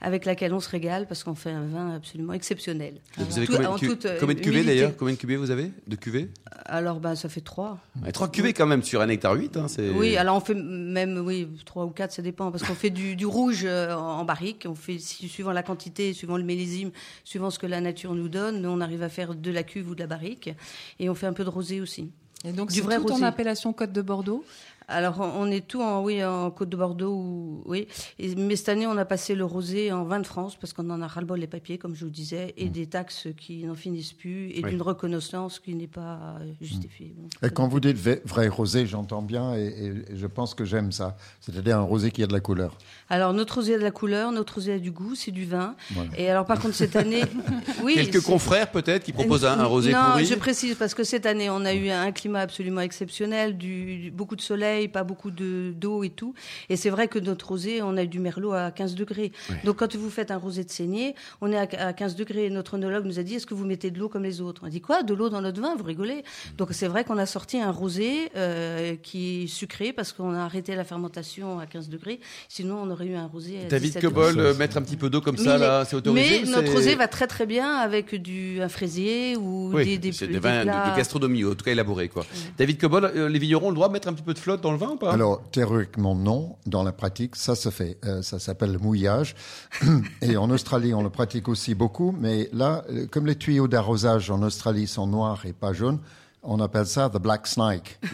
avec 0.00 0.24
laquelle 0.24 0.54
on 0.54 0.60
se 0.60 0.70
régale 0.70 1.06
parce 1.06 1.22
qu'on 1.22 1.34
fait 1.34 1.50
un 1.50 1.66
vin 1.66 1.94
absolument 1.96 2.32
exceptionnel. 2.32 2.94
Vous 3.18 3.36
avez 3.36 3.46
Tout- 3.46 3.52
combien, 3.52 3.70
en 3.70 3.74
de 3.74 3.78
cu- 3.80 3.88
toute, 3.88 4.06
euh, 4.06 4.16
combien 4.18 4.34
de 4.34 4.40
cuvées, 4.40 4.64
d'ailleurs? 4.64 4.96
Combien 4.96 5.14
de 5.14 5.18
cuvées 5.18 5.36
vous 5.36 5.50
avez 5.50 5.70
De 5.86 5.96
cuvées? 5.96 6.30
Alors 6.64 6.98
ben 7.00 7.14
ça 7.14 7.28
fait 7.28 7.40
trois. 7.42 7.78
Ouais, 8.02 8.12
Trois 8.12 8.30
cuvées, 8.30 8.52
quand 8.54 8.66
même, 8.66 8.82
sur 8.82 9.00
un 9.02 9.08
hectare 9.08 9.34
8. 9.34 9.56
Hein, 9.56 9.66
Oui, 9.94 10.16
alors 10.16 10.36
on 10.36 10.40
fait 10.40 10.54
même 10.54 11.18
oui 11.18 11.46
trois 11.66 11.84
ou 11.84 11.90
quatre, 11.90 12.12
ça 12.12 12.22
dépend 12.22 12.50
parce 12.50 12.62
qu'on 12.62 12.74
fait 12.74 12.90
du, 12.90 13.16
du 13.16 13.26
rouge 13.26 13.66
en 13.66 14.20
en 14.20 14.24
barrique. 14.24 14.66
On 14.68 14.74
fait 14.74 14.98
suivant 14.98 15.52
la 15.52 15.62
quantité, 15.62 16.12
suivant 16.14 16.36
le 16.36 16.42
millésime, 16.44 16.90
suivant 17.24 17.50
ce 17.50 17.58
que 17.58 17.66
la 17.66 17.80
nature 17.80 18.14
nous 18.14 18.28
donne, 18.28 18.64
on 18.66 18.80
arrive 18.80 19.02
à 19.02 19.08
faire 19.08 19.34
de 19.34 19.50
la 19.50 19.62
cuve 19.62 19.90
ou 19.90 19.94
de 19.94 20.00
la 20.00 20.06
barrique, 20.06 20.50
et 20.98 21.10
on 21.10 21.14
fait 21.14 21.26
un 21.26 21.32
peu 21.32 21.44
de 21.44 21.49
rosé 21.50 21.80
aussi. 21.80 22.10
Et 22.44 22.52
donc 22.52 22.72
Du 22.72 22.80
vrai 22.80 22.98
tout 22.98 23.12
en 23.12 23.22
appellation 23.22 23.72
Côte 23.72 23.92
de 23.92 24.02
Bordeaux? 24.02 24.44
Alors 24.90 25.20
on 25.20 25.30
on 25.42 25.50
est 25.50 25.66
tout 25.66 25.80
en 25.80 26.02
oui 26.02 26.22
en 26.24 26.50
Côte 26.50 26.68
de 26.68 26.76
Bordeaux 26.76 27.14
ou 27.14 27.62
oui. 27.66 27.86
Et- 28.18 28.34
mais 28.34 28.56
cette 28.56 28.68
année 28.70 28.86
on 28.86 28.96
a 28.98 29.04
passé 29.04 29.34
le 29.34 29.44
rosé 29.44 29.92
en 29.92 30.04
vin 30.04 30.20
de 30.20 30.26
France 30.26 30.56
parce 30.56 30.72
qu'on 30.72 30.90
en 30.90 31.00
a 31.00 31.06
ras-le-bol 31.06 31.38
les 31.38 31.46
papiers 31.46 31.78
comme 31.78 31.94
je 31.94 32.04
vous 32.04 32.10
disais 32.10 32.52
et 32.56 32.68
des 32.68 32.86
taxes 32.86 33.28
qui 33.38 33.64
n'en 33.64 33.74
finissent 33.74 34.12
plus 34.12 34.50
et 34.50 34.60
Oui. 34.64 34.70
d'une 34.70 34.82
reconnaissance 34.82 35.58
qui 35.60 35.74
n'est 35.74 35.86
pas 35.86 36.18
euh, 36.40 36.52
justifiée. 36.60 37.14
Bon. 37.16 37.28
Et 37.46 37.50
quand 37.50 37.68
vous 37.68 37.80
dites 37.80 37.96
vrai- 37.96 38.20
vrai 38.24 38.48
rosé, 38.48 38.84
j'entends 38.86 39.22
bien 39.22 39.54
et, 39.54 39.66
et 39.66 40.16
je 40.16 40.26
pense 40.26 40.54
que 40.54 40.64
j'aime 40.64 40.92
ça. 40.92 41.16
C'est-à-dire 41.40 41.78
un 41.78 41.82
rosé 41.82 42.10
qui 42.10 42.22
a 42.22 42.26
de 42.26 42.32
la 42.32 42.40
couleur. 42.40 42.76
Alors 43.08 43.32
notre 43.32 43.54
rosé 43.56 43.74
a 43.76 43.78
de 43.78 43.82
la 43.84 43.90
couleur, 43.92 44.32
notre 44.32 44.54
rosé 44.56 44.72
a 44.74 44.78
du 44.78 44.90
goût, 44.90 45.14
c'est 45.14 45.30
du 45.30 45.44
vin. 45.44 45.76
Voilà. 45.92 46.10
Et 46.18 46.28
alors 46.28 46.44
par 46.46 46.58
contre 46.60 46.74
cette 46.74 46.96
année, 46.96 47.22
oui, 47.84 47.94
Quelques 47.94 48.22
confrères, 48.22 48.70
peut-être, 48.70 49.04
qui 49.04 49.12
proposent 49.12 49.44
un, 49.44 49.58
un 49.58 49.64
rosé 49.66 49.92
non, 49.92 49.98
pourri 50.10 50.24
je 50.26 50.34
précise 50.34 50.74
parce 50.76 50.94
que 50.94 51.04
cette 51.04 51.26
année, 51.26 51.48
on 51.48 51.64
a 51.64 51.74
eu 51.74 51.88
un 51.90 52.10
climat 52.12 52.40
absolument 52.40 52.80
exceptionnel, 52.80 53.56
du, 53.56 53.98
du- 53.98 54.10
beaucoup 54.10 54.36
de 54.36 54.40
soleil, 54.40 54.79
pas 54.88 55.04
beaucoup 55.04 55.30
de 55.30 55.72
d'eau 55.76 56.02
et 56.04 56.10
tout. 56.10 56.34
Et 56.68 56.76
c'est 56.76 56.90
vrai 56.90 57.08
que 57.08 57.18
notre 57.18 57.48
rosé, 57.48 57.82
on 57.82 57.96
a 57.96 58.02
eu 58.04 58.08
du 58.08 58.18
merlot 58.20 58.52
à 58.52 58.70
15 58.70 58.94
degrés. 58.94 59.32
Donc 59.64 59.76
quand 59.76 59.94
vous 59.96 60.10
faites 60.10 60.30
un 60.30 60.36
rosé 60.36 60.64
de 60.64 60.70
saignée, 60.70 61.14
on 61.40 61.50
est 61.52 61.56
à, 61.76 61.86
à 61.88 61.92
15 61.92 62.16
degrés. 62.16 62.50
Notre 62.50 62.74
onologue 62.74 63.04
nous 63.04 63.18
a 63.18 63.22
dit 63.22 63.34
est-ce 63.34 63.46
que 63.46 63.54
vous 63.54 63.64
mettez 63.66 63.90
de 63.90 63.98
l'eau 63.98 64.08
comme 64.08 64.22
les 64.24 64.40
autres? 64.40 64.62
On 64.64 64.66
a 64.66 64.70
dit 64.70 64.80
quoi? 64.80 65.02
De 65.02 65.14
l'eau 65.14 65.28
dans 65.28 65.40
notre 65.40 65.60
vin? 65.60 65.74
Vous 65.76 65.84
rigolez? 65.84 66.22
Donc 66.58 66.68
c'est 66.72 66.88
vrai 66.88 67.04
qu'on 67.04 67.18
a 67.18 67.26
sorti 67.26 67.58
un 67.60 67.70
rosé 67.70 68.30
euh, 68.36 68.96
qui 69.02 69.44
est 69.44 69.46
sucré 69.46 69.92
parce 69.92 70.12
qu'on 70.12 70.34
a 70.34 70.40
arrêté 70.40 70.74
la 70.76 70.84
fermentation 70.84 71.58
à 71.58 71.66
15 71.66 71.88
degrés. 71.88 72.20
Sinon, 72.48 72.80
on 72.82 72.90
aurait 72.90 73.06
eu 73.06 73.14
un 73.14 73.26
rosé 73.26 73.60
à 73.64 73.68
David 73.68 73.92
17 73.94 74.02
Cobol, 74.02 74.34
degrés. 74.34 74.48
euh, 74.50 74.54
mettre 74.54 74.76
un 74.76 74.82
petit 74.82 74.96
peu 74.96 75.10
d'eau 75.10 75.20
comme 75.20 75.36
Mais 75.38 75.44
ça, 75.44 75.58
là, 75.58 75.82
est- 75.82 75.84
c'est 75.86 75.96
autorisé 75.96 76.42
Mais 76.44 76.50
notre 76.50 76.72
rosé 76.72 76.94
va 76.94 77.08
très 77.08 77.26
très 77.26 77.46
bien 77.46 77.74
avec 77.76 78.14
du 78.14 78.60
un 78.60 78.68
fraisier 78.68 79.36
ou 79.36 79.70
Oui, 79.74 79.84
des, 79.84 79.98
des, 79.98 80.12
c'est 80.12 80.26
des 80.26 80.38
vins 80.38 80.60
de- 80.60 80.64
plats- 80.64 80.90
de 80.92 80.96
gastronomie, 80.96 81.44
en 81.44 81.54
tout 81.54 81.64
cas 81.64 81.72
élaborés. 81.72 82.08
Quoi. 82.08 82.24
David 82.58 82.78
Cobol, 82.80 83.04
euh, 83.04 83.28
les 83.28 83.38
vignerons 83.38 83.66
ont 83.66 83.70
le 83.70 83.74
droit 83.74 83.88
de 83.88 83.92
mettre 83.92 84.08
un 84.08 84.12
petit 84.12 84.22
peu 84.22 84.34
de 84.34 84.38
flotte 84.38 84.60
dans 84.62 84.69
Alors, 85.12 85.42
théoriquement, 85.50 86.14
non. 86.14 86.56
Dans 86.66 86.82
la 86.82 86.92
pratique, 86.92 87.36
ça 87.36 87.54
se 87.54 87.70
fait. 87.70 87.98
Euh, 88.04 88.22
ça 88.22 88.38
s'appelle 88.38 88.72
le 88.72 88.78
mouillage. 88.78 89.34
Et 90.22 90.36
en 90.36 90.50
Australie, 90.50 90.94
on 90.94 91.02
le 91.02 91.10
pratique 91.10 91.48
aussi 91.48 91.74
beaucoup. 91.74 92.14
Mais 92.18 92.48
là, 92.52 92.84
euh, 92.90 93.06
comme 93.10 93.26
les 93.26 93.36
tuyaux 93.36 93.68
d'arrosage 93.68 94.30
en 94.30 94.42
Australie 94.42 94.86
sont 94.86 95.06
noirs 95.06 95.46
et 95.46 95.52
pas 95.52 95.72
jaunes, 95.72 96.00
on 96.42 96.60
appelle 96.60 96.86
ça 96.86 97.08
the 97.08 97.18
black 97.20 97.46
snake. 97.46 97.98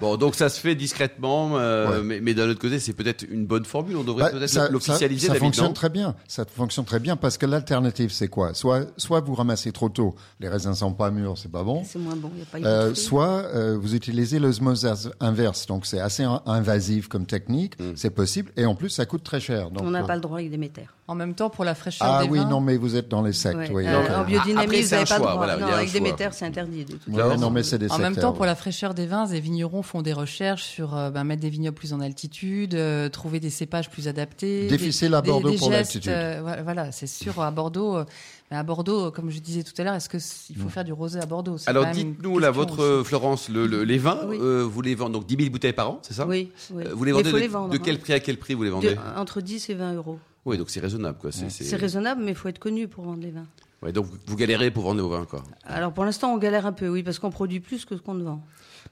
Bon, 0.00 0.16
donc 0.16 0.34
ça 0.34 0.48
se 0.48 0.58
fait 0.58 0.74
discrètement, 0.74 1.58
euh, 1.58 1.98
Ouais. 1.98 2.02
mais, 2.02 2.20
mais 2.22 2.32
d'un 2.34 2.48
autre 2.48 2.60
côté, 2.60 2.78
c'est 2.78 2.94
peut-être 2.94 3.22
une 3.28 3.44
bonne 3.44 3.66
formule. 3.66 3.96
On 3.98 4.02
devrait 4.04 4.24
Bah, 4.24 4.30
peut-être 4.30 4.70
l'officialiser, 4.72 5.26
Ça, 5.28 5.34
fonctionne 5.34 5.74
très 5.74 5.90
bien. 5.90 6.14
Ça 6.26 6.44
fonctionne 6.46 6.86
très 6.86 7.00
bien 7.00 7.16
parce 7.16 7.36
que 7.36 7.44
l'alternative, 7.44 8.10
c'est 8.10 8.28
quoi? 8.28 8.54
Soit, 8.54 8.86
soit 8.96 9.20
vous 9.20 9.34
ramassez 9.34 9.72
trop 9.72 9.90
tôt, 9.90 10.14
les 10.40 10.48
raisins 10.48 10.72
sont 10.74 10.92
pas 10.94 11.10
mûrs, 11.10 11.36
c'est 11.36 11.50
pas 11.52 11.64
bon. 11.64 11.82
C'est 11.84 11.98
moins 11.98 12.16
bon, 12.16 12.30
il 12.32 12.36
n'y 12.36 12.42
a 12.42 12.46
pas 12.46 12.58
eu 12.60 12.64
Euh, 12.64 12.94
soit 12.94 13.28
euh, 13.54 13.76
vous 13.78 13.94
utilisez 13.94 14.38
l'osmose 14.38 14.86
as- 14.86 15.10
inverse, 15.20 15.66
donc 15.66 15.84
c'est 15.84 16.00
assez 16.00 16.22
in- 16.22 16.40
invasif 16.46 17.08
comme 17.08 17.26
technique, 17.26 17.78
Mm. 17.78 17.92
c'est 17.96 18.10
possible, 18.10 18.52
et 18.56 18.64
en 18.64 18.74
plus 18.74 18.88
ça 18.88 19.04
coûte 19.04 19.22
très 19.22 19.40
cher. 19.40 19.70
Donc, 19.70 19.82
On 19.84 19.90
n'a 19.90 20.02
euh, 20.02 20.06
pas 20.06 20.14
le 20.14 20.22
droit 20.22 20.38
avec 20.38 20.50
des 20.50 20.56
métères. 20.56 20.94
En 21.08 21.14
même 21.16 21.34
temps, 21.34 21.50
pour 21.50 21.64
la 21.64 21.74
fraîcheur 21.74 22.08
Ah 22.08 22.22
des 22.22 22.30
oui, 22.30 22.38
vins. 22.38 22.48
non, 22.48 22.60
mais 22.60 22.76
vous 22.76 22.94
êtes 22.96 23.08
dans 23.08 23.20
les 23.22 23.32
sectes. 23.32 23.56
Ouais. 23.58 23.70
oui, 23.72 23.84
Euh, 23.86 24.00
donc, 24.08 24.16
en 24.16 24.24
biodynamie, 24.24 24.64
Après, 24.64 24.80
vous 24.80 24.86
c'est 24.86 24.96
n'avez 24.96 25.02
un 25.02 25.06
pas 25.06 25.14
le 25.16 25.20
droit. 25.22 25.36
voilà, 25.36 25.56
y 25.56 25.60
non, 25.60 25.66
un 25.66 25.70
avec 25.72 25.92
des 25.92 26.00
métères, 26.00 26.32
c'est 26.32 26.46
interdit 26.50 26.84
de 26.84 26.92
toute 26.96 27.08
ouais, 27.14 27.22
façon. 27.22 27.40
non, 27.40 27.50
mais 27.50 27.62
c'est 27.62 27.78
des 27.78 27.90
En 27.90 27.98
même 27.98 28.14
temps, 28.16 28.32
pour 28.32 28.44
la 28.44 28.54
fraîcheur 28.54 28.94
des 28.94 29.06
vins, 29.06 29.26
les 29.26 29.40
vignerons 29.40 29.82
font 29.82 30.02
des 30.02 30.12
recherches 30.12 30.64
sur 30.64 30.96
euh, 30.96 31.10
ben, 31.10 31.24
mettre 31.24 31.40
des 31.42 31.50
vignobles 31.50 31.76
plus 31.76 31.92
en 31.92 32.00
altitude, 32.00 32.74
euh, 32.74 33.08
trouver 33.08 33.40
des 33.40 33.50
cépages 33.50 33.88
plus 33.90 34.08
adaptés. 34.08 34.66
Difficile 34.66 35.08
des- 35.10 35.14
à 35.14 35.22
Bordeaux 35.22 35.48
des- 35.48 35.54
des 35.54 35.58
pour 35.60 35.70
l'altitude. 35.70 36.10
euh, 36.10 36.60
voilà, 36.62 36.92
c'est 36.92 37.06
sûr. 37.06 37.40
À 37.40 37.50
Bordeaux, 37.50 37.96
euh, 37.96 38.04
mais 38.50 38.56
à 38.56 38.62
Bordeaux, 38.62 39.10
comme 39.10 39.30
je 39.30 39.38
disais 39.38 39.62
tout 39.62 39.72
à 39.78 39.84
l'heure, 39.84 39.94
est-ce 39.94 40.08
que 40.08 40.18
il 40.50 40.56
faut 40.56 40.68
faire 40.68 40.84
du 40.84 40.92
rosé 40.92 41.20
à 41.20 41.26
Bordeaux? 41.26 41.58
C'est 41.58 41.70
Alors 41.70 41.86
dites-nous, 41.86 42.38
là, 42.38 42.50
votre 42.50 42.82
aussi. 43.00 43.08
Florence, 43.08 43.48
le- 43.48 43.66
le- 43.66 43.84
les 43.84 43.98
vins, 43.98 44.20
Oui. 44.26 44.38
euh, 44.40 44.62
vous 44.68 44.82
les 44.82 44.94
vendez 44.94 45.12
donc 45.14 45.26
10 45.26 45.36
000 45.36 45.50
bouteilles 45.50 45.72
par 45.72 45.90
an, 45.90 45.98
c'est 46.02 46.14
ça? 46.14 46.26
Oui, 46.26 46.50
oui. 46.72 46.84
Euh, 46.86 46.94
Vous 46.94 47.04
les 47.04 47.12
vendez 47.12 47.30
faut 47.30 47.36
de, 47.36 47.40
les 47.42 47.48
vendre, 47.48 47.70
de 47.72 47.78
quel 47.78 47.96
hein. 47.96 47.98
prix 48.00 48.12
à 48.12 48.20
quel 48.20 48.36
prix 48.38 48.54
vous 48.54 48.62
les 48.64 48.70
De- 48.70 48.74
vendez? 48.74 48.96
entre 49.16 49.40
10 49.40 49.68
et 49.70 49.74
20 49.74 49.94
euros. 49.94 50.18
Oui, 50.46 50.56
donc 50.58 50.70
c'est 50.70 50.80
raisonnable, 50.80 51.18
quoi. 51.18 51.30
C'est, 51.32 51.50
C'est 51.50 51.76
raisonnable, 51.76 52.22
mais 52.24 52.30
il 52.32 52.34
faut 52.34 52.48
être 52.48 52.58
connu 52.58 52.88
pour 52.88 53.04
vendre 53.04 53.22
les 53.22 53.30
vins. 53.30 53.46
Donc 53.88 54.06
vous 54.26 54.36
galérez 54.36 54.70
pour 54.70 54.84
vendre 54.84 55.02
vos 55.02 55.08
vins, 55.08 55.24
quoi. 55.24 55.42
Alors 55.64 55.92
pour 55.92 56.04
l'instant, 56.04 56.34
on 56.34 56.38
galère 56.38 56.66
un 56.66 56.72
peu, 56.72 56.88
oui, 56.88 57.02
parce 57.02 57.18
qu'on 57.18 57.30
produit 57.30 57.60
plus 57.60 57.86
que 57.86 57.96
ce 57.96 58.02
qu'on 58.02 58.14
ne 58.14 58.24
vend. 58.24 58.44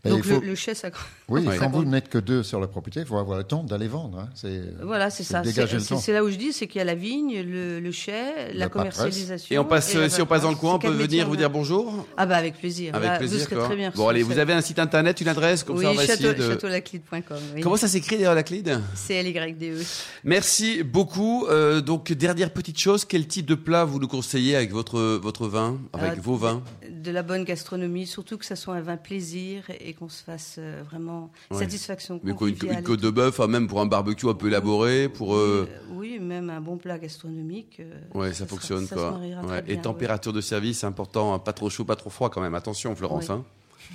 Mais 0.05 0.11
Donc 0.13 0.23
faut- 0.25 0.41
le, 0.41 0.47
le 0.47 0.55
chai, 0.55 0.75
ça. 0.75 0.91
Oui, 1.29 1.47
Ouais. 1.47 1.59
quand 1.59 1.69
vous 1.71 1.85
n'êtes 1.85 2.09
que 2.09 2.17
deux 2.17 2.43
sur 2.43 2.59
la 2.59 2.67
propriété, 2.69 3.01
il 3.01 3.07
faut 3.07 3.19
avoir 3.19 3.37
le 3.37 3.45
temps 3.45 3.63
d'aller 3.63 3.87
vendre. 3.89 4.19
hein. 4.21 4.29
C'est, 4.35 4.63
Voilà, 4.83 5.11
c'est 5.11 5.25
ça. 5.25 5.43
C'est 5.45 5.61
le 5.61 5.81
c'est- 5.81 5.89
temps. 5.89 5.99
c'est 5.99 6.13
là 6.15 6.25
où 6.25 6.31
je 6.31 6.37
dis, 6.37 6.53
c'est 6.55 6.67
qu'il 6.67 6.79
y 6.79 6.81
a 6.83 6.85
la 6.85 6.95
vigne, 6.95 7.43
le, 7.43 7.81
le 7.81 7.93
chai, 7.93 8.53
la, 8.55 8.69
commercialisation. 8.71 9.55
Et 9.55 9.59
on 9.59 9.65
passe, 9.67 9.93
la 9.95 10.01
euh, 10.03 10.09
si 10.09 10.23
on 10.23 10.27
passe 10.27 10.43
dans 10.43 10.51
le 10.51 10.57
coin, 10.57 10.77
on 10.77 10.81
C'est 10.81 10.87
peut 10.87 10.93
venir 10.95 11.27
en 11.27 11.29
vous 11.29 11.37
dire 11.37 11.51
bonjour 11.51 12.07
Ah 12.17 12.25
bah 12.25 12.37
avec 12.37 12.55
plaisir. 12.59 12.95
Avec 12.95 13.11
Là, 13.11 13.19
plaisir. 13.19 13.47
Vous 13.51 13.57
très 13.61 13.77
bien 13.77 13.93
Bon, 13.95 14.09
allez, 14.09 14.23
vous 14.23 14.39
avez 14.39 14.55
un 14.55 14.63
site 14.63 14.79
internet, 14.79 15.21
une 15.21 15.29
adresse, 15.29 15.65
comme 15.65 15.77
oui, 15.77 15.85
ça 15.85 15.91
on 15.91 15.95
va 15.95 16.07
château, 16.07 16.33
de. 16.33 16.49
châteaulaclide.com. 16.49 17.37
Oui. 17.57 17.61
Comment 17.61 17.77
ça 17.77 17.89
s'écrit 17.89 18.17
d'ailleurs 18.17 18.35
la 18.35 18.43
Clyde 18.43 18.81
C-L-Y-D-E. 18.95 19.83
Merci 20.25 20.83
beaucoup. 20.83 21.47
Euh, 21.49 21.81
donc, 21.81 22.13
dernière 22.13 22.51
petite 22.53 22.79
chose, 22.79 23.05
quel 23.05 23.27
type 23.27 23.47
de 23.47 23.55
plat 23.55 23.85
vous 23.85 23.99
nous 23.99 24.09
conseillez 24.09 24.57
avec 24.57 24.73
votre, 24.73 25.01
votre 25.19 25.47
vin, 25.49 25.79
avec 25.93 26.13
Euh, 26.19 26.23
vos 26.23 26.37
vins 26.37 26.63
De 26.91 27.11
la 27.11 27.23
bonne 27.23 27.45
gastronomie, 27.45 28.07
surtout 28.07 28.39
que 28.39 28.45
ça 28.47 28.57
soit 28.57 28.75
un 28.75 28.81
vin 28.81 28.97
plaisir 28.97 29.63
et 29.81 29.95
qu'on 29.95 30.09
se 30.09 30.23
fasse 30.23 30.57
euh, 30.59 30.83
vraiment 30.89 31.31
Ouais. 31.51 31.59
satisfaction. 31.59 32.21
Mais 32.23 32.33
quoi, 32.35 32.49
une, 32.49 32.57
côte 32.83 33.01
de 33.01 33.11
bœuf, 33.11 33.41
hein, 33.41 33.47
même 33.47 33.67
pour 33.69 33.81
un 33.81 33.87
barbecue 33.87 34.29
un 34.29 34.35
peu 34.35 34.49
élaboré, 34.49 35.09
pour. 35.09 35.35
euh, 35.35 35.69
Euh, 35.71 35.79
oui, 35.95 36.19
même 36.19 36.51
un 36.51 36.61
bon 36.61 36.77
plat 36.77 36.99
gastronomique. 36.99 37.81
Ouais, 38.15 38.29
ça, 38.29 38.35
sera- 38.39 38.47
fonctionne 38.49 38.87
ça 38.87 38.95
quoi. 38.97 39.21
Se 39.43 39.47
Ouais. 39.49 39.59
Et 39.67 39.75
bien, 39.75 39.83
température 39.83 40.33
de 40.33 40.41
service, 40.41 40.85
important, 40.85 41.35
hein, 41.35 41.39
pas 41.39 41.53
trop 41.53 41.71
chaud, 41.71 41.85
pas 41.85 41.97
trop 41.97 42.11
froid 42.11 42.31
quand 42.31 42.41
même. 42.41 42.55
Attention, 42.55 42.95
Florence. 42.95 43.31
Hein. 43.31 43.45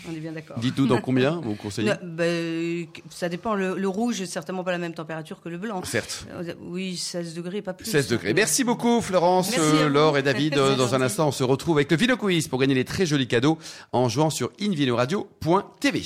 On 0.10 0.12
est 0.14 0.20
bien 0.20 0.32
d'accord. 0.32 0.58
Dites-nous 0.60 0.88
dans 0.88 1.00
combien 1.00 1.32
vous 1.44 1.56
conseillez 1.56 1.90
Non, 1.90 1.96
ben, 2.04 2.24
euh, 2.24 2.86
ça 3.10 3.30
dépend. 3.30 3.56
Le, 3.56 3.76
le 3.76 3.88
rouge 3.88 4.22
est 4.22 4.26
certainement 4.26 4.64
pas 4.64 4.72
la 4.72 4.78
même 4.78 4.94
température 4.94 5.42
que 5.42 5.50
le 5.50 5.58
blanc. 5.58 5.82
Certes. 5.84 6.28
Euh, 6.32 6.54
Oui, 6.62 6.98
16 6.98 7.34
degrés, 7.36 7.62
pas 7.62 7.74
plus. 7.74 7.86
16 7.90 8.08
degrés. 8.08 8.34
Merci 8.34 8.64
beaucoup 8.64 9.02
Florence, 9.02 9.52
Merci 9.52 9.84
euh. 9.84 9.90
Laure 9.90 10.18
et 10.18 10.24
David. 10.24 10.56
Dans 10.56 10.96
un 10.96 11.02
instant, 11.02 11.28
on 11.28 11.32
se 11.32 11.44
retrouve 11.44 11.78
avec 11.78 11.92
le 11.92 11.98
Vino 11.98 12.18
Quiz 12.18 12.48
pour 12.48 12.60
gagner 12.60 12.76
les 12.76 12.86
très 12.86 13.06
jolis 13.06 13.28
cadeaux 13.28 13.58
en 13.92 14.10
jouant 14.10 14.30
sur 14.30 14.52
invinoradio.tv. 14.62 16.02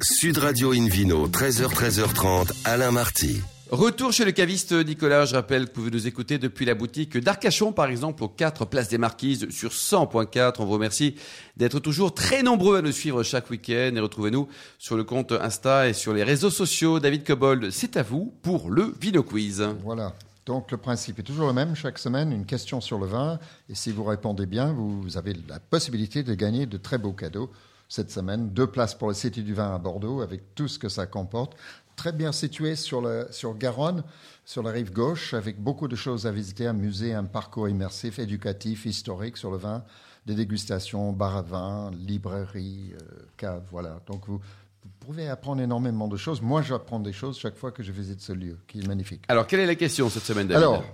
Sud 0.00 0.38
Radio 0.38 0.72
Invino, 0.72 1.28
13h, 1.28 1.68
13h30, 1.72 2.52
Alain 2.64 2.90
Marty. 2.90 3.40
Retour 3.72 4.12
chez 4.12 4.26
le 4.26 4.32
caviste 4.32 4.72
Nicolas. 4.72 5.24
Je 5.24 5.34
rappelle 5.34 5.62
que 5.62 5.68
vous 5.68 5.72
pouvez 5.72 5.90
nous 5.90 6.06
écouter 6.06 6.36
depuis 6.36 6.66
la 6.66 6.74
boutique 6.74 7.16
d'Arcachon, 7.16 7.72
par 7.72 7.86
exemple, 7.86 8.22
aux 8.22 8.28
4 8.28 8.66
places 8.66 8.90
des 8.90 8.98
Marquises 8.98 9.48
sur 9.48 9.70
100.4. 9.70 10.56
On 10.58 10.66
vous 10.66 10.72
remercie 10.72 11.14
d'être 11.56 11.80
toujours 11.80 12.12
très 12.12 12.42
nombreux 12.42 12.76
à 12.76 12.82
nous 12.82 12.92
suivre 12.92 13.22
chaque 13.22 13.48
week-end 13.48 13.92
et 13.96 13.98
retrouvez-nous 13.98 14.46
sur 14.78 14.94
le 14.94 15.04
compte 15.04 15.32
Insta 15.32 15.88
et 15.88 15.94
sur 15.94 16.12
les 16.12 16.22
réseaux 16.22 16.50
sociaux. 16.50 17.00
David 17.00 17.24
Cobold, 17.24 17.70
c'est 17.70 17.96
à 17.96 18.02
vous 18.02 18.34
pour 18.42 18.68
le 18.68 18.92
Vino 19.00 19.22
Quiz. 19.22 19.66
Voilà. 19.82 20.12
Donc 20.44 20.70
le 20.70 20.76
principe 20.76 21.20
est 21.20 21.22
toujours 21.22 21.46
le 21.46 21.54
même. 21.54 21.74
Chaque 21.74 21.98
semaine, 21.98 22.30
une 22.30 22.44
question 22.44 22.82
sur 22.82 22.98
le 22.98 23.06
vin. 23.06 23.38
Et 23.70 23.74
si 23.74 23.90
vous 23.90 24.04
répondez 24.04 24.44
bien, 24.44 24.74
vous 24.74 25.16
avez 25.16 25.34
la 25.48 25.60
possibilité 25.60 26.22
de 26.22 26.34
gagner 26.34 26.66
de 26.66 26.76
très 26.76 26.98
beaux 26.98 27.14
cadeaux. 27.14 27.50
Cette 27.88 28.10
semaine, 28.10 28.48
deux 28.48 28.66
places 28.66 28.94
pour 28.94 29.08
la 29.08 29.14
Cité 29.14 29.42
du 29.42 29.52
Vin 29.52 29.74
à 29.74 29.76
Bordeaux, 29.76 30.22
avec 30.22 30.54
tout 30.54 30.66
ce 30.66 30.78
que 30.78 30.88
ça 30.88 31.04
comporte. 31.04 31.54
Très 31.96 32.12
bien 32.12 32.32
situé 32.32 32.76
sur, 32.76 33.00
le, 33.00 33.26
sur 33.30 33.56
Garonne, 33.56 34.02
sur 34.44 34.62
la 34.62 34.70
rive 34.70 34.92
gauche, 34.92 35.34
avec 35.34 35.60
beaucoup 35.60 35.88
de 35.88 35.96
choses 35.96 36.26
à 36.26 36.32
visiter, 36.32 36.66
un 36.66 36.72
musée, 36.72 37.14
un 37.14 37.24
parcours 37.24 37.68
immersif, 37.68 38.18
éducatif, 38.18 38.86
historique 38.86 39.36
sur 39.36 39.50
le 39.50 39.58
vin, 39.58 39.84
des 40.26 40.34
dégustations, 40.34 41.12
bar 41.12 41.36
à 41.36 41.42
vin, 41.42 41.90
librairie, 41.92 42.92
euh, 42.94 43.22
cave, 43.36 43.62
voilà. 43.70 44.00
Donc 44.06 44.26
vous, 44.26 44.38
vous 44.38 44.90
pouvez 45.00 45.28
apprendre 45.28 45.62
énormément 45.62 46.08
de 46.08 46.16
choses. 46.16 46.40
Moi, 46.40 46.62
j'apprends 46.62 47.00
des 47.00 47.12
choses 47.12 47.38
chaque 47.38 47.56
fois 47.56 47.70
que 47.70 47.82
je 47.82 47.92
visite 47.92 48.20
ce 48.20 48.32
lieu, 48.32 48.58
qui 48.66 48.80
est 48.80 48.86
magnifique. 48.86 49.24
Alors, 49.28 49.46
quelle 49.46 49.60
est 49.60 49.66
la 49.66 49.74
question 49.74 50.08
cette 50.10 50.24
semaine, 50.24 50.48
David 50.48 50.62
Alors, 50.62 50.84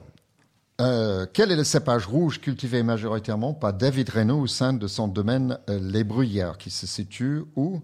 euh, 0.80 1.26
quel 1.32 1.50
est 1.50 1.56
le 1.56 1.64
cépage 1.64 2.06
rouge 2.06 2.40
cultivé 2.40 2.82
majoritairement 2.82 3.52
par 3.52 3.72
David 3.72 4.10
Reynaud 4.10 4.40
au 4.40 4.46
sein 4.46 4.72
de 4.72 4.86
son 4.86 5.08
domaine 5.08 5.58
euh, 5.68 5.80
Les 5.80 6.04
Bruyères, 6.04 6.56
qui 6.56 6.70
se 6.70 6.86
situe 6.86 7.42
où? 7.56 7.80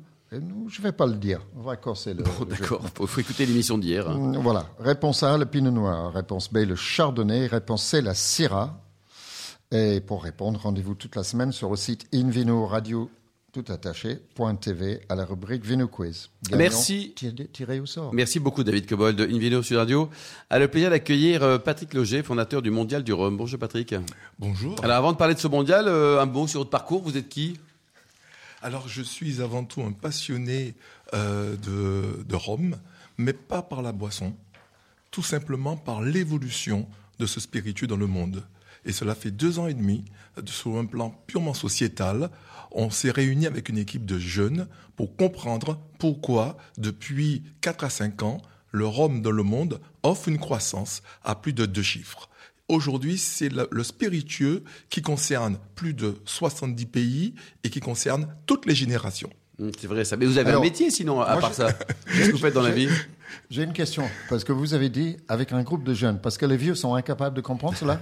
Je 0.69 0.79
ne 0.81 0.83
vais 0.83 0.93
pas 0.93 1.07
le 1.07 1.15
dire. 1.15 1.41
On 1.57 1.63
va 1.63 1.77
corser 1.77 2.15
le. 2.15 2.23
Bon, 2.23 2.45
d'accord, 2.45 2.83
il 3.01 3.07
faut 3.07 3.21
écouter 3.21 3.47
l'émission 3.47 3.79
d'hier. 3.79 4.09
hein. 4.09 4.17
Mm, 4.19 4.37
Voilà. 4.39 4.67
Réponse 4.79 5.23
A, 5.23 5.37
le 5.39 5.47
pinot 5.47 5.71
noir. 5.71 6.13
Réponse 6.13 6.53
B, 6.53 6.59
le 6.67 6.77
chardonnay. 6.77 7.47
Réponse 7.47 7.83
C, 7.85 8.01
la 8.01 8.15
syrah. 8.15 8.81
Et 9.73 10.01
pour 10.01 10.23
répondre, 10.23 10.61
rendez-vous 10.61 10.95
toute 10.95 11.17
la 11.17 11.25
semaine 11.25 11.51
sur 11.53 11.71
le 11.71 11.77
site 11.77 12.07
Invino 12.15 12.67
Radio 12.67 13.11
tout 13.53 13.65
attaché, 13.69 14.19
.tv 14.61 15.01
à 15.09 15.15
la 15.15 15.25
rubrique 15.25 15.65
Vino 15.65 15.87
Quiz. 15.87 16.29
Gagnant 16.43 16.59
Merci. 16.59 17.13
tiré- 17.15 17.47
Tiré 17.53 17.79
au 17.79 17.87
sort. 17.87 18.13
Merci 18.13 18.41
beaucoup, 18.41 18.65
David 18.65 18.85
Cobold 18.89 19.17
de 19.17 19.25
Invino 19.33 19.63
Sud 19.63 19.77
Radio. 19.77 20.11
A 20.51 20.59
le 20.59 20.67
plaisir 20.67 20.91
d'accueillir 20.91 21.45
euh, 21.45 21.59
Patrick 21.59 21.95
Loger, 21.95 22.25
fondateur 22.25 22.63
du 22.63 22.73
Mondial 22.73 23.05
du 23.05 23.13
Rhum. 23.13 23.37
Bonjour, 23.37 23.61
Patrick. 23.61 23.95
Bonjour. 24.41 24.75
Alors, 24.83 24.97
avant 24.97 25.13
de 25.13 25.17
parler 25.17 25.35
de 25.35 25.39
ce 25.39 25.47
mondial, 25.47 25.85
euh, 25.87 26.21
un 26.21 26.27
mot 26.27 26.49
sur 26.49 26.59
votre 26.61 26.71
parcours. 26.71 27.03
Vous 27.03 27.17
êtes 27.17 27.29
qui? 27.29 27.57
Alors, 28.65 28.89
je 28.89 29.03
suis 29.03 29.43
avant 29.43 29.63
tout 29.63 29.83
un 29.83 29.93
passionné 29.93 30.75
euh, 31.13 31.55
de, 31.59 32.35
Rome, 32.35 32.79
mais 33.19 33.35
pas 33.35 33.61
par 33.61 33.83
la 33.83 33.93
boisson, 33.93 34.35
tout 35.11 35.23
simplement 35.23 35.77
par 35.77 36.01
l'évolution 36.01 36.89
de 37.19 37.27
ce 37.27 37.41
spiritueux 37.41 37.87
dans 37.87 37.99
le 37.99 38.07
monde. 38.07 38.43
Et 38.87 38.93
cela 38.93 39.15
fait 39.15 39.31
deux 39.31 39.59
ans 39.59 39.67
et 39.67 39.75
demi, 39.75 40.07
euh, 40.39 40.43
sur 40.47 40.79
un 40.79 40.87
plan 40.87 41.11
purement 41.27 41.53
sociétal, 41.53 42.31
on 42.71 42.89
s'est 42.89 43.11
réuni 43.11 43.47
avec 43.47 43.69
une 43.69 43.77
équipe 43.77 44.07
de 44.07 44.19
jeunes 44.19 44.67
pour 44.97 45.15
comprendre 45.15 45.79
pourquoi, 45.99 46.57
depuis 46.79 47.43
4 47.61 47.85
à 47.85 47.91
5 47.91 48.23
ans, 48.23 48.41
le 48.71 48.87
Rhum 48.87 49.21
dans 49.21 49.31
le 49.31 49.43
monde 49.43 49.79
offre 50.03 50.29
une 50.29 50.39
croissance 50.39 51.03
à 51.23 51.35
plus 51.35 51.53
de 51.53 51.67
deux 51.67 51.83
chiffres. 51.83 52.31
Aujourd'hui, 52.75 53.17
c'est 53.19 53.49
le, 53.49 53.69
le 53.71 53.83
spiritueux 53.85 54.65
qui 54.91 55.01
concerne 55.03 55.59
plus 55.75 55.95
de 55.95 56.15
70 56.25 56.87
pays 56.87 57.35
et 57.63 57.71
qui 57.71 57.81
concerne 57.81 58.27
toutes 58.47 58.67
les 58.67 58.75
générations. 58.75 59.31
Hum, 59.61 59.71
C'est 59.81 59.87
vrai 59.87 60.05
ça. 60.05 60.17
Mais 60.17 60.27
vous 60.27 60.39
avez 60.39 60.51
Alors, 60.51 60.63
un 60.63 60.65
métier 60.65 60.91
sinon, 60.91 61.21
à 61.21 61.37
part 61.37 61.51
je- 61.51 61.57
ça. 61.57 61.73
Qu'est-ce 61.73 62.27
que 62.29 62.33
vous 62.33 62.39
faites 62.39 62.55
dans 62.55 62.63
la 62.63 62.71
vie? 62.81 62.89
J'ai 63.51 63.63
une 63.65 63.73
question, 63.73 64.05
parce 64.29 64.45
que 64.45 64.53
vous 64.53 64.75
avez 64.75 64.89
dit 64.89 65.17
avec 65.29 65.53
un 65.53 65.63
groupe 65.63 65.83
de 65.85 65.93
jeunes, 65.95 66.21
parce 66.21 66.39
que 66.39 66.47
les 66.47 66.57
vieux 66.57 66.75
sont 66.77 66.95
incapables 66.95 67.35
de 67.37 67.41
comprendre 67.41 67.77
cela? 67.77 67.99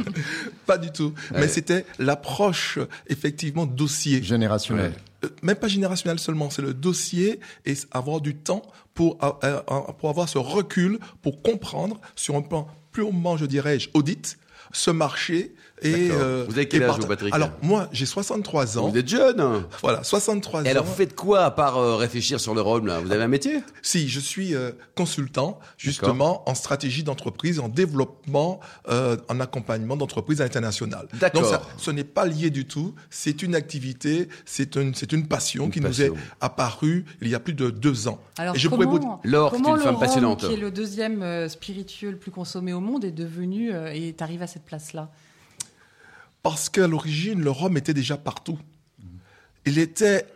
Pas 0.66 0.78
du 0.78 0.90
tout. 0.90 1.12
Mais 1.32 1.48
c'était 1.48 1.84
l'approche, 1.98 2.78
effectivement, 3.08 3.66
dossier. 3.66 4.22
Générationnel. 4.22 4.92
Euh, 5.24 5.28
Même 5.42 5.56
pas 5.56 5.68
générationnel 5.68 6.18
seulement, 6.18 6.50
c'est 6.50 6.62
le 6.62 6.72
dossier 6.74 7.40
et 7.66 7.74
avoir 7.90 8.20
du 8.20 8.36
temps 8.36 8.62
pour, 8.94 9.18
euh, 9.22 9.32
euh, 9.44 9.80
pour 9.98 10.08
avoir 10.10 10.28
ce 10.28 10.38
recul, 10.38 10.98
pour 11.22 11.42
comprendre 11.42 12.00
sur 12.16 12.36
un 12.36 12.42
plan 12.42 12.66
purement, 12.92 13.36
je 13.36 13.46
dirais, 13.46 13.78
audit, 13.94 14.38
ce 14.72 14.90
marché. 14.90 15.54
Et, 15.82 16.10
euh, 16.10 16.44
Vous 16.48 16.54
avez 16.56 16.68
quel 16.68 16.82
et 16.82 16.84
âge, 16.84 16.98
vous, 16.98 17.06
Patrick 17.06 17.34
Alors, 17.34 17.50
moi, 17.62 17.88
j'ai 17.92 18.06
63 18.06 18.78
ans. 18.78 18.88
Vous 18.88 18.96
êtes 18.98 19.08
jeune. 19.08 19.42
Voilà, 19.82 20.02
63 20.04 20.62
Et 20.64 20.68
ans. 20.68 20.70
alors, 20.70 20.84
vous 20.84 20.94
faites 20.94 21.14
quoi 21.14 21.44
à 21.44 21.50
part 21.50 21.78
euh, 21.78 21.96
réfléchir 21.96 22.38
sur 22.40 22.54
le 22.54 22.60
Rhum 22.60 22.86
là? 22.86 23.00
Vous 23.00 23.10
avez 23.12 23.22
un 23.22 23.28
métier? 23.28 23.60
Si, 23.82 24.08
je 24.08 24.20
suis 24.20 24.54
euh, 24.54 24.72
consultant 24.94 25.58
justement 25.78 26.48
en 26.48 26.54
stratégie 26.54 27.02
d'entreprise, 27.02 27.60
en 27.60 27.68
développement, 27.68 28.60
euh, 28.88 29.16
en 29.28 29.40
accompagnement 29.40 29.96
d'entreprises 29.96 30.40
internationales. 30.42 31.08
D'accord. 31.14 31.42
Donc 31.42 31.50
ça, 31.50 31.62
ce 31.78 31.90
n'est 31.90 32.04
pas 32.04 32.26
lié 32.26 32.50
du 32.50 32.66
tout. 32.66 32.94
C'est 33.10 33.42
une 33.42 33.54
activité, 33.54 34.28
c'est 34.44 34.76
une, 34.76 34.94
c'est 34.94 35.12
une 35.12 35.26
passion 35.26 35.64
Une 35.66 35.70
qui 35.70 35.80
passion. 35.80 36.08
nous 36.08 36.14
est 36.14 36.18
apparue 36.40 37.04
il 37.20 37.28
y 37.28 37.34
a 37.34 37.40
plus 37.40 37.54
de 37.54 37.70
deux 37.70 38.08
ans. 38.08 38.18
Alors 38.38 38.54
Et 38.54 38.58
je 38.58 38.68
pourrais 38.68 38.86
comment, 38.86 38.98
vous- 39.22 39.28
Laure, 39.30 39.50
c'est 39.50 39.56
comment 39.56 39.70
une 39.70 39.76
le 39.76 39.82
femme 39.82 39.94
rhum, 39.94 40.00
passionnante. 40.00 40.46
qui 40.46 40.52
est 40.52 40.56
le 40.56 40.70
deuxième 40.70 41.22
euh, 41.22 41.48
spiritueux 41.48 42.10
le 42.10 42.16
plus 42.16 42.30
consommé 42.30 42.72
au 42.72 42.80
monde, 42.80 43.04
est 43.04 43.10
devenu 43.10 43.72
euh, 43.72 43.92
et 43.92 44.08
est 44.08 44.22
arrivé 44.22 44.44
à 44.44 44.46
cette 44.46 44.64
place-là? 44.64 45.10
Parce 46.42 46.68
qu'à 46.68 46.86
l'origine, 46.86 47.40
le 47.40 47.50
rhum 47.50 47.76
était 47.76 47.94
déjà 47.94 48.16
partout. 48.16 48.58
Il 49.66 49.78
était 49.78 50.26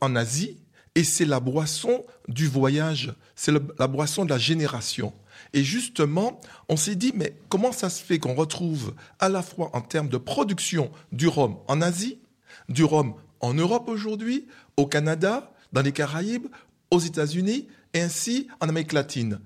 en 0.00 0.14
Asie 0.14 0.58
et 0.94 1.04
c'est 1.04 1.24
la 1.24 1.40
boisson 1.40 2.04
du 2.28 2.46
voyage, 2.46 3.14
c'est 3.34 3.52
la 3.78 3.86
boisson 3.86 4.24
de 4.24 4.30
la 4.30 4.38
génération. 4.38 5.12
Et 5.52 5.64
justement, 5.64 6.40
on 6.68 6.76
s'est 6.76 6.94
dit, 6.94 7.12
mais 7.14 7.36
comment 7.48 7.72
ça 7.72 7.90
se 7.90 8.02
fait 8.02 8.18
qu'on 8.18 8.34
retrouve 8.34 8.94
à 9.18 9.28
la 9.28 9.42
fois 9.42 9.70
en 9.72 9.80
termes 9.80 10.08
de 10.08 10.16
production 10.16 10.90
du 11.12 11.28
rhum 11.28 11.56
en 11.66 11.80
Asie, 11.80 12.18
du 12.68 12.84
rhum 12.84 13.14
en 13.40 13.54
Europe 13.54 13.88
aujourd'hui, 13.88 14.46
au 14.76 14.86
Canada, 14.86 15.52
dans 15.72 15.82
les 15.82 15.92
Caraïbes, 15.92 16.46
aux 16.90 17.00
États-Unis 17.00 17.68
et 17.92 18.00
ainsi 18.00 18.48
en 18.60 18.68
Amérique 18.68 18.92
latine, 18.92 19.40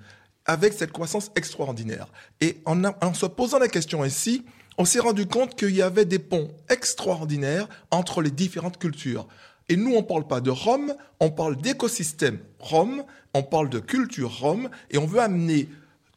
avec 0.45 0.73
cette 0.73 0.93
croissance 0.93 1.31
extraordinaire? 1.37 2.09
Et 2.41 2.61
en, 2.65 2.83
en 2.85 3.15
se 3.15 3.27
posant 3.27 3.59
la 3.59 3.69
question 3.69 4.03
ainsi, 4.03 4.45
on 4.79 4.85
s'est 4.85 5.01
rendu 5.01 5.27
compte 5.27 5.57
qu'il 5.57 5.75
y 5.75 5.83
avait 5.83 6.05
des 6.05 6.21
ponts 6.21 6.49
extraordinaires 6.69 7.69
entre 7.91 8.23
les 8.23 8.31
différentes 8.31 8.79
cultures. 8.79 9.27
Et 9.69 9.77
nous, 9.77 9.93
on 9.93 10.03
ne 10.03 10.07
parle 10.07 10.27
pas 10.27 10.41
de 10.41 10.51
Rome, 10.51 10.95
on 11.21 11.31
parle 11.31 11.57
d'écosystème 11.57 12.39
Rome, 12.61 13.03
on 13.35 13.43
parle 13.43 13.69
de 13.69 13.81
culture 13.81 14.39
Rome, 14.39 14.71
et 14.91 14.97
on 14.97 15.05
veut 15.05 15.21
amener 15.21 15.69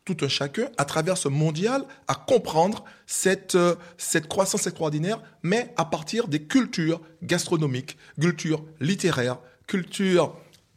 tout 0.06 0.18
un 0.22 0.28
chacun, 0.28 0.70
à 0.78 0.86
travers 0.86 1.18
ce 1.18 1.28
mondial, 1.28 1.84
à 2.08 2.16
comprendre 2.16 2.86
cette, 3.06 3.56
euh, 3.56 3.76
croissance 4.30 4.68
extraordinaire, 4.68 5.22
mais 5.44 5.74
à 5.76 5.86
partir 5.86 6.28
des 6.28 6.44
cultures 6.44 7.02
gastronomiques, 7.24 7.98
cultures 8.20 8.64
littéraires, 8.80 9.40
cultures 9.68 10.36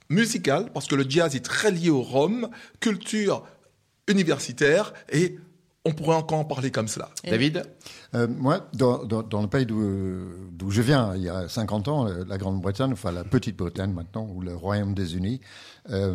musicales, 0.09 0.71
parce 0.73 0.87
que 0.87 0.95
le 0.95 1.09
jazz 1.09 1.37
est 1.37 1.45
très 1.45 1.71
lié 1.71 1.91
au 1.91 2.03
Rhum, 2.03 2.51
culture 2.81 3.45
universitaire, 4.09 4.93
et 5.11 5.39
on 5.85 5.93
pourrait 5.93 6.17
encore 6.17 6.39
en 6.39 6.45
parler 6.45 6.71
comme 6.71 6.89
cela. 6.89 7.11
David 7.25 7.63
Euh, 8.15 8.27
moi, 8.29 8.69
dans, 8.75 9.05
dans, 9.05 9.23
dans 9.23 9.43
le 9.43 9.49
pays 9.49 9.67
d'où 9.67 9.83
d'où 10.53 10.71
je 10.71 10.81
viens, 10.83 11.15
il 11.17 11.23
y 11.23 11.29
a 11.29 11.49
50 11.49 11.89
ans, 11.89 12.07
la 12.27 12.39
Grande-Bretagne, 12.39 12.93
enfin 12.93 13.11
la 13.13 13.25
Petite-Bretagne 13.25 13.93
maintenant, 13.93 14.29
ou 14.33 14.41
le 14.41 14.55
Royaume 14.55 14.95
des 14.95 15.17
Unis, 15.17 15.41
euh, 15.91 16.15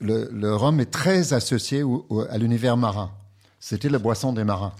le, 0.00 0.28
le 0.32 0.54
rhum 0.54 0.78
est 0.80 0.90
très 0.90 1.32
associé 1.32 1.82
au- 1.82 2.06
au- 2.08 2.20
à 2.22 2.38
l'univers 2.38 2.76
marin. 2.76 3.10
C'était 3.58 3.88
la 3.88 3.98
boisson 3.98 4.32
des 4.32 4.44
marins. 4.44 4.72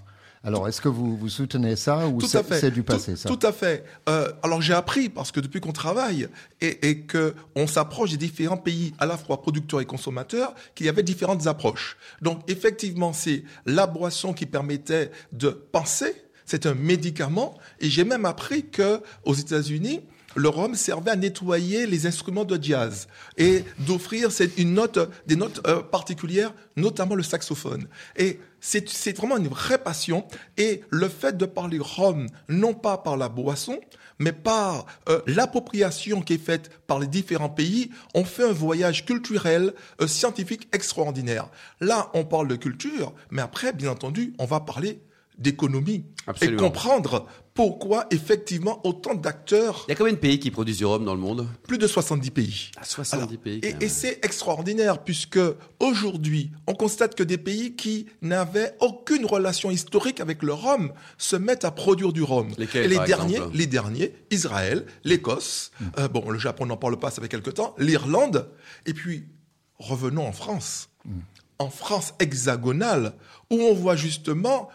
Alors, 0.43 0.67
est-ce 0.67 0.81
que 0.81 0.89
vous, 0.89 1.15
vous 1.15 1.29
soutenez 1.29 1.75
ça 1.75 2.07
ou 2.07 2.19
c'est 2.21 2.71
du 2.71 2.81
passé, 2.81 3.11
tout, 3.11 3.17
ça 3.17 3.29
tout 3.29 3.39
à 3.43 3.51
fait. 3.51 3.85
Euh, 4.09 4.31
alors 4.41 4.59
j'ai 4.59 4.73
appris 4.73 5.07
parce 5.07 5.31
que 5.31 5.39
depuis 5.39 5.59
qu'on 5.59 5.71
travaille 5.71 6.27
et, 6.61 6.89
et 6.89 7.01
que 7.01 7.35
on 7.55 7.67
s'approche 7.67 8.11
des 8.11 8.17
différents 8.17 8.57
pays, 8.57 8.93
à 8.97 9.05
la 9.05 9.17
fois 9.17 9.41
producteurs 9.41 9.81
et 9.81 9.85
consommateurs, 9.85 10.55
qu'il 10.73 10.87
y 10.87 10.89
avait 10.89 11.03
différentes 11.03 11.45
approches. 11.45 11.95
Donc 12.23 12.41
effectivement, 12.49 13.13
c'est 13.13 13.43
la 13.67 13.85
boisson 13.85 14.33
qui 14.33 14.47
permettait 14.47 15.11
de 15.31 15.49
penser. 15.49 16.15
C'est 16.45 16.65
un 16.65 16.73
médicament. 16.73 17.57
Et 17.79 17.89
j'ai 17.89 18.03
même 18.03 18.25
appris 18.25 18.65
que 18.65 19.01
aux 19.23 19.35
États-Unis, 19.35 20.01
le 20.35 20.49
rhum 20.49 20.75
servait 20.75 21.11
à 21.11 21.15
nettoyer 21.15 21.85
les 21.85 22.05
instruments 22.05 22.45
de 22.45 22.61
jazz 22.61 23.07
et 23.37 23.63
d'offrir 23.79 24.29
une 24.57 24.73
note, 24.73 24.99
des 25.27 25.35
notes 25.35 25.61
euh, 25.67 25.81
particulières, 25.81 26.53
notamment 26.75 27.15
le 27.15 27.23
saxophone. 27.23 27.87
Et 28.15 28.39
c'est 28.59 28.87
c'est 28.89 29.15
vraiment 29.17 29.37
une 29.37 29.47
vraie 29.47 29.77
passion. 29.77 30.25
Et 30.57 30.81
le 30.89 31.09
fait 31.09 31.37
de 31.37 31.45
parler 31.45 31.79
rhum, 31.79 32.27
non 32.47 32.73
pas 32.73 32.97
par 32.97 33.17
la 33.17 33.29
boisson, 33.29 33.79
mais 34.19 34.31
par 34.31 34.85
euh, 35.09 35.19
l'appropriation 35.27 36.21
qui 36.21 36.33
est 36.33 36.45
faite 36.45 36.69
par 36.87 36.99
les 36.99 37.07
différents 37.07 37.49
pays, 37.49 37.91
on 38.13 38.23
fait 38.23 38.47
un 38.47 38.53
voyage 38.53 39.05
culturel, 39.05 39.73
euh, 39.99 40.07
scientifique 40.07 40.69
extraordinaire. 40.73 41.49
Là, 41.79 42.09
on 42.13 42.23
parle 42.23 42.47
de 42.47 42.55
culture, 42.55 43.13
mais 43.31 43.41
après, 43.41 43.73
bien 43.73 43.89
entendu, 43.89 44.33
on 44.37 44.45
va 44.45 44.59
parler 44.59 45.01
d'économie 45.41 46.05
et 46.41 46.55
comprendre 46.55 47.25
pourquoi 47.53 48.05
effectivement 48.11 48.79
autant 48.87 49.13
d'acteurs, 49.13 49.83
Il 49.87 49.91
y 49.91 49.93
a 49.93 49.95
combien 49.95 50.13
de 50.13 50.17
pays 50.17 50.39
qui 50.39 50.51
produisent 50.51 50.77
du 50.77 50.85
rhum 50.85 51.03
dans 51.03 51.13
le 51.13 51.19
monde? 51.19 51.47
Plus 51.67 51.77
de 51.77 51.85
70 51.85 52.31
pays. 52.31 52.71
Ah, 52.77 52.83
70 52.85 53.13
Alors, 53.13 53.27
pays. 53.43 53.59
quand 53.61 53.67
Et, 53.67 53.73
même. 53.73 53.81
et 53.81 53.89
c'est 53.89 54.23
extraordinaire 54.23 55.03
puisque 55.03 55.39
aujourd'hui, 55.79 56.51
on 56.67 56.73
constate 56.73 57.15
que 57.15 57.23
des 57.23 57.37
pays 57.37 57.75
qui 57.75 58.05
n'avaient 58.21 58.75
aucune 58.79 59.25
relation 59.25 59.69
historique 59.71 60.19
avec 60.21 60.43
le 60.43 60.53
rhum 60.53 60.93
se 61.17 61.35
mettent 61.35 61.65
à 61.65 61.71
produire 61.71 62.13
du 62.13 62.23
rhum. 62.23 62.49
Lesquels, 62.57 62.85
et 62.85 62.87
les 62.87 62.95
par 62.95 63.05
derniers, 63.05 63.35
exemple? 63.35 63.57
les 63.57 63.67
derniers, 63.67 64.13
Israël, 64.31 64.85
l'Écosse, 65.03 65.71
Hmm. 65.81 65.85
euh, 65.99 66.07
bon, 66.07 66.29
le 66.29 66.39
Japon 66.39 66.65
n'en 66.67 66.77
parle 66.77 66.97
pas, 66.99 67.11
ça 67.11 67.21
fait 67.21 67.27
quelque 67.27 67.49
temps, 67.49 67.73
l'Irlande, 67.77 68.49
et 68.85 68.93
puis 68.93 69.25
revenons 69.79 70.25
en 70.27 70.31
France. 70.31 70.89
Hmm. 71.05 71.19
En 71.59 71.69
France 71.69 72.13
hexagonale, 72.19 73.13
où 73.49 73.55
on 73.61 73.73
voit 73.73 73.95
justement 73.95 74.69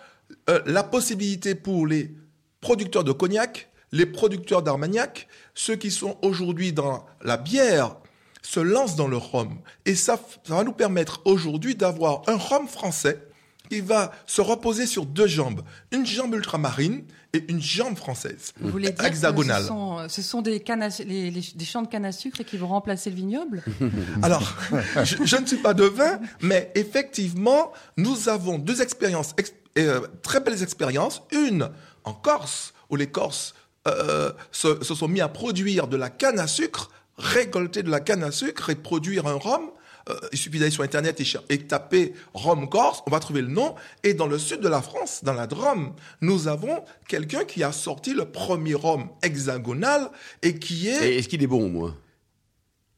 euh, 0.49 0.61
la 0.67 0.83
possibilité 0.83 1.55
pour 1.55 1.87
les 1.87 2.13
producteurs 2.61 3.05
de 3.05 3.13
cognac, 3.13 3.69
les 3.93 4.07
producteurs 4.07 4.63
d'armagnac, 4.63 5.29
ceux 5.55 5.77
qui 5.77 5.91
sont 5.91 6.17
aujourd'hui 6.23 6.73
dans 6.73 7.05
la 7.23 7.37
bière, 7.37 7.97
se 8.43 8.61
lancent 8.61 8.97
dans 8.97 9.09
le 9.09 9.17
rhum. 9.17 9.59
Et 9.87 9.95
ça, 9.95 10.21
ça 10.47 10.55
va 10.57 10.65
nous 10.65 10.73
permettre 10.73 11.21
aujourd'hui 11.25 11.75
d'avoir 11.75 12.23
un 12.29 12.37
rhum 12.37 12.69
français 12.69 13.21
qui 13.69 13.81
va 13.81 14.13
se 14.27 14.41
reposer 14.41 14.87
sur 14.87 15.05
deux 15.07 15.27
jambes, 15.27 15.63
une 15.91 16.07
jambe 16.07 16.35
ultramarine 16.35 17.03
et 17.33 17.45
une 17.49 17.61
jambe 17.61 17.97
française, 17.97 18.53
Vous 18.61 18.71
voulez 18.71 18.91
dire 18.93 19.05
hexagonale. 19.05 19.57
que 19.57 19.63
ce 19.63 19.69
sont, 19.69 19.99
euh, 19.99 20.09
ce 20.09 20.23
sont 20.23 20.41
des, 20.43 20.61
cannes 20.61 20.83
à- 20.83 20.89
les- 21.05 21.33
les- 21.33 21.53
des 21.55 21.65
champs 21.65 21.83
de 21.83 21.89
canne 21.89 22.05
à 22.05 22.13
sucre 22.13 22.45
qui 22.45 22.57
vont 22.57 22.69
remplacer 22.69 23.11
le 23.11 23.17
vignoble? 23.17 23.65
Alors, 24.23 24.55
je, 25.03 25.17
je 25.25 25.37
ne 25.37 25.45
suis 25.47 25.57
pas 25.57 25.75
devin, 25.75 26.21
mais 26.41 26.71
effectivement, 26.77 27.73
nous 27.97 28.29
avons 28.29 28.59
deux 28.59 28.81
expériences, 28.83 29.35
ex- 29.37 29.53
euh, 29.85 30.01
très 30.23 30.41
belles 30.41 30.63
expériences. 30.63 31.23
Une 31.33 31.71
en 32.05 32.13
Corse, 32.13 32.75
où 32.91 32.97
les 32.97 33.09
Corses 33.09 33.55
euh, 33.87 34.33
se, 34.51 34.83
se 34.83 34.95
sont 34.95 35.09
mis 35.09 35.21
à 35.21 35.29
produire 35.29 35.87
de 35.89 35.97
la 35.97 36.11
canne 36.11 36.39
à 36.39 36.47
sucre, 36.47 36.91
récolter 37.19 37.83
de 37.83 37.91
la 37.91 38.01
canne 38.01 38.23
à 38.23 38.31
sucre 38.31 38.71
et 38.71 38.75
produire 38.75 39.27
un 39.27 39.35
rhum. 39.35 39.71
Euh, 40.09 40.15
il 40.33 40.39
suffit 40.39 40.59
d'aller 40.61 40.71
sur 40.71 40.85
Internet 40.85 41.21
et, 41.21 41.27
et 41.53 41.59
taper 41.59 42.15
rhum 42.33 42.69
corse, 42.69 43.03
on 43.07 43.11
va 43.11 43.19
trouver 43.19 43.43
le 43.43 43.49
nom. 43.49 43.75
Et 44.05 44.15
dans 44.15 44.29
le 44.29 44.39
sud 44.39 44.61
de 44.61 44.69
la 44.69 44.81
France, 44.81 45.25
dans 45.25 45.33
la 45.33 45.47
Drôme, 45.47 45.95
nous 46.21 46.47
avons 46.47 46.85
quelqu'un 47.09 47.45
qui 47.45 47.65
a 47.65 47.73
sorti 47.73 48.15
le 48.15 48.25
premier 48.25 48.75
rhum 48.75 49.09
hexagonal 49.23 50.11
et 50.43 50.59
qui 50.59 50.89
est... 50.89 51.17
Est-ce 51.17 51.29
qu'il 51.29 51.43
est 51.43 51.49
bon, 51.49 51.69
moi 51.69 51.95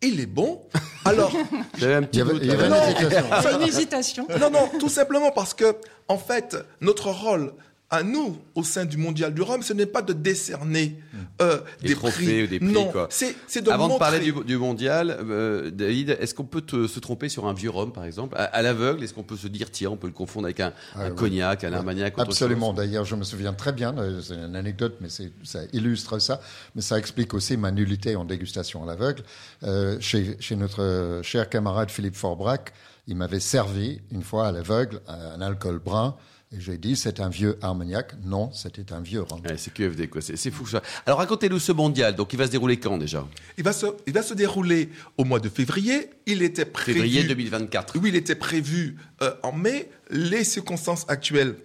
Il 0.02 0.21
est 0.21 0.26
bon. 0.26 0.62
Alors... 1.05 1.33
J'avais 1.78 1.95
un 1.95 2.02
Il 2.02 2.09
petit 2.09 2.19
y 2.19 2.23
avait, 2.23 2.33
doute. 2.33 2.43
il 2.45 2.49
y 2.49 2.52
avait 2.52 2.69
quand 2.69 2.75
même. 2.75 2.83
une 2.83 2.97
hésitation. 2.99 3.37
C'est 3.43 3.55
une 3.55 3.62
hésitation. 3.62 4.26
Non, 4.40 4.50
non, 4.50 4.71
tout 4.78 4.88
simplement 4.88 5.31
parce 5.33 5.55
que, 5.55 5.76
en 6.07 6.19
fait, 6.19 6.57
notre 6.81 7.11
rôle 7.11 7.52
à 7.90 8.02
nous, 8.02 8.37
au 8.54 8.62
sein 8.64 8.85
du 8.85 8.99
mondial 8.99 9.33
du 9.33 9.40
rhum, 9.40 9.62
ce 9.62 9.73
n'est 9.73 9.87
pas 9.87 10.02
de 10.02 10.12
décerner 10.12 11.00
euh, 11.40 11.59
Des 11.80 11.88
des, 11.88 11.95
trophées 11.95 12.25
prix. 12.25 12.42
ou 12.42 12.47
des 12.47 12.59
prix, 12.61 12.68
non, 12.73 12.90
quoi. 12.92 13.07
c'est 13.11 13.35
c'est 13.47 13.62
de 13.62 13.71
Avant 13.71 13.88
de 13.88 13.99
parler 13.99 14.18
du, 14.21 14.33
du 14.45 14.59
mondial, 14.59 15.16
euh, 15.30 15.71
David, 15.71 16.18
est-ce 16.21 16.35
qu'on 16.35 16.45
peut 16.45 16.61
te- 16.61 16.87
se 16.87 17.00
tromper 17.00 17.30
sur 17.30 17.47
un 17.47 17.54
vieux 17.54 17.71
rhum, 17.71 17.90
par 17.92 18.04
exemple? 18.04 18.37
À, 18.37 18.45
à 18.45 18.61
l'aveugle, 18.61 19.02
est-ce 19.02 19.14
qu'on 19.14 19.23
peut 19.23 19.38
se 19.38 19.49
dire, 19.49 19.71
tiens, 19.71 19.88
on 19.90 19.97
peut 19.97 20.07
le 20.07 20.12
confondre 20.12 20.45
avec 20.47 20.61
un, 20.61 20.75
Ah, 20.95 21.04
un 21.04 21.11
oui. 21.11 21.16
cognac, 21.16 21.64
un 21.64 21.73
armagnac 21.73 22.18
autre 22.18 22.28
Absolument. 22.28 22.68
chose? 22.68 22.76
D'ailleurs, 22.76 23.07
je 23.07 23.14
me 23.16 23.25
souviens 23.25 23.54
très 23.54 23.73
bien, 23.73 23.97
euh, 23.97 24.21
c'est 24.21 24.35
une 24.35 24.54
anecdote, 24.54 24.97
mais 25.00 25.09
c'est- 25.09 25.32
ça 25.43 25.60
illustre 25.73 26.19
ça, 26.19 26.43
mais 26.75 26.82
ça 26.82 26.99
explique 26.99 27.32
aussi 27.32 27.56
ma 27.56 27.71
nullité 27.71 28.17
en 28.17 28.26
dégustation 28.26 28.82
à 28.82 28.86
l'aveugle. 28.86 29.23
Euh, 29.62 29.97
chez, 30.00 30.36
chez 30.41 30.56
notre 30.56 30.82
euh, 30.82 31.23
cher 31.23 31.49
camarade 31.49 31.91
Philippe 31.91 32.17
Forbrac, 32.17 32.75
il 33.06 33.17
m'avait 33.17 33.41
servi 33.41 34.02
une 34.12 34.23
fois 34.23 34.49
à 34.49 34.52
l'aveugle 34.52 35.00
un 35.08 35.41
alcool 35.41 35.78
brun, 35.78 36.15
et 36.50 36.61
j'ai 36.61 36.78
dit 36.78 36.97
c'est 36.97 37.21
un 37.21 37.28
vieux 37.28 37.58
armagnac. 37.61 38.15
Non, 38.25 38.50
c'était 38.52 38.93
un 38.93 39.00
vieux. 39.00 39.21
Ouais, 39.23 39.56
c'est 39.58 39.73
QFD, 39.73 40.08
quoi. 40.08 40.23
C'est 40.23 40.37
c'est 40.37 40.50
fou, 40.50 40.67
ça. 40.67 40.82
Alors, 41.04 41.19
racontez-nous 41.19 41.58
ce 41.58 41.73
mondial. 41.73 42.15
Donc, 42.15 42.32
il 42.32 42.39
va 42.39 42.47
se 42.47 42.50
dérouler 42.50 42.78
quand, 42.78 42.97
déjà? 42.97 43.26
Il 43.58 43.65
va, 43.65 43.73
se, 43.75 43.87
il 44.06 44.15
va 44.15 44.23
se 44.23 44.32
dérouler 44.32 44.89
au 45.19 45.25
mois 45.25 45.41
de 45.41 45.50
février. 45.50 46.08
Il 46.25 46.43
était 46.43 46.65
prévu. 46.65 47.00
Février 47.00 47.25
2024. 47.25 47.99
Oui, 47.99 48.08
il 48.08 48.17
était 48.17 48.34
prévu 48.34 48.97
euh, 49.23 49.34
en 49.43 49.52
mai. 49.52 49.91
Les 50.11 50.43
circonstances 50.43 51.04
actuelles 51.08 51.56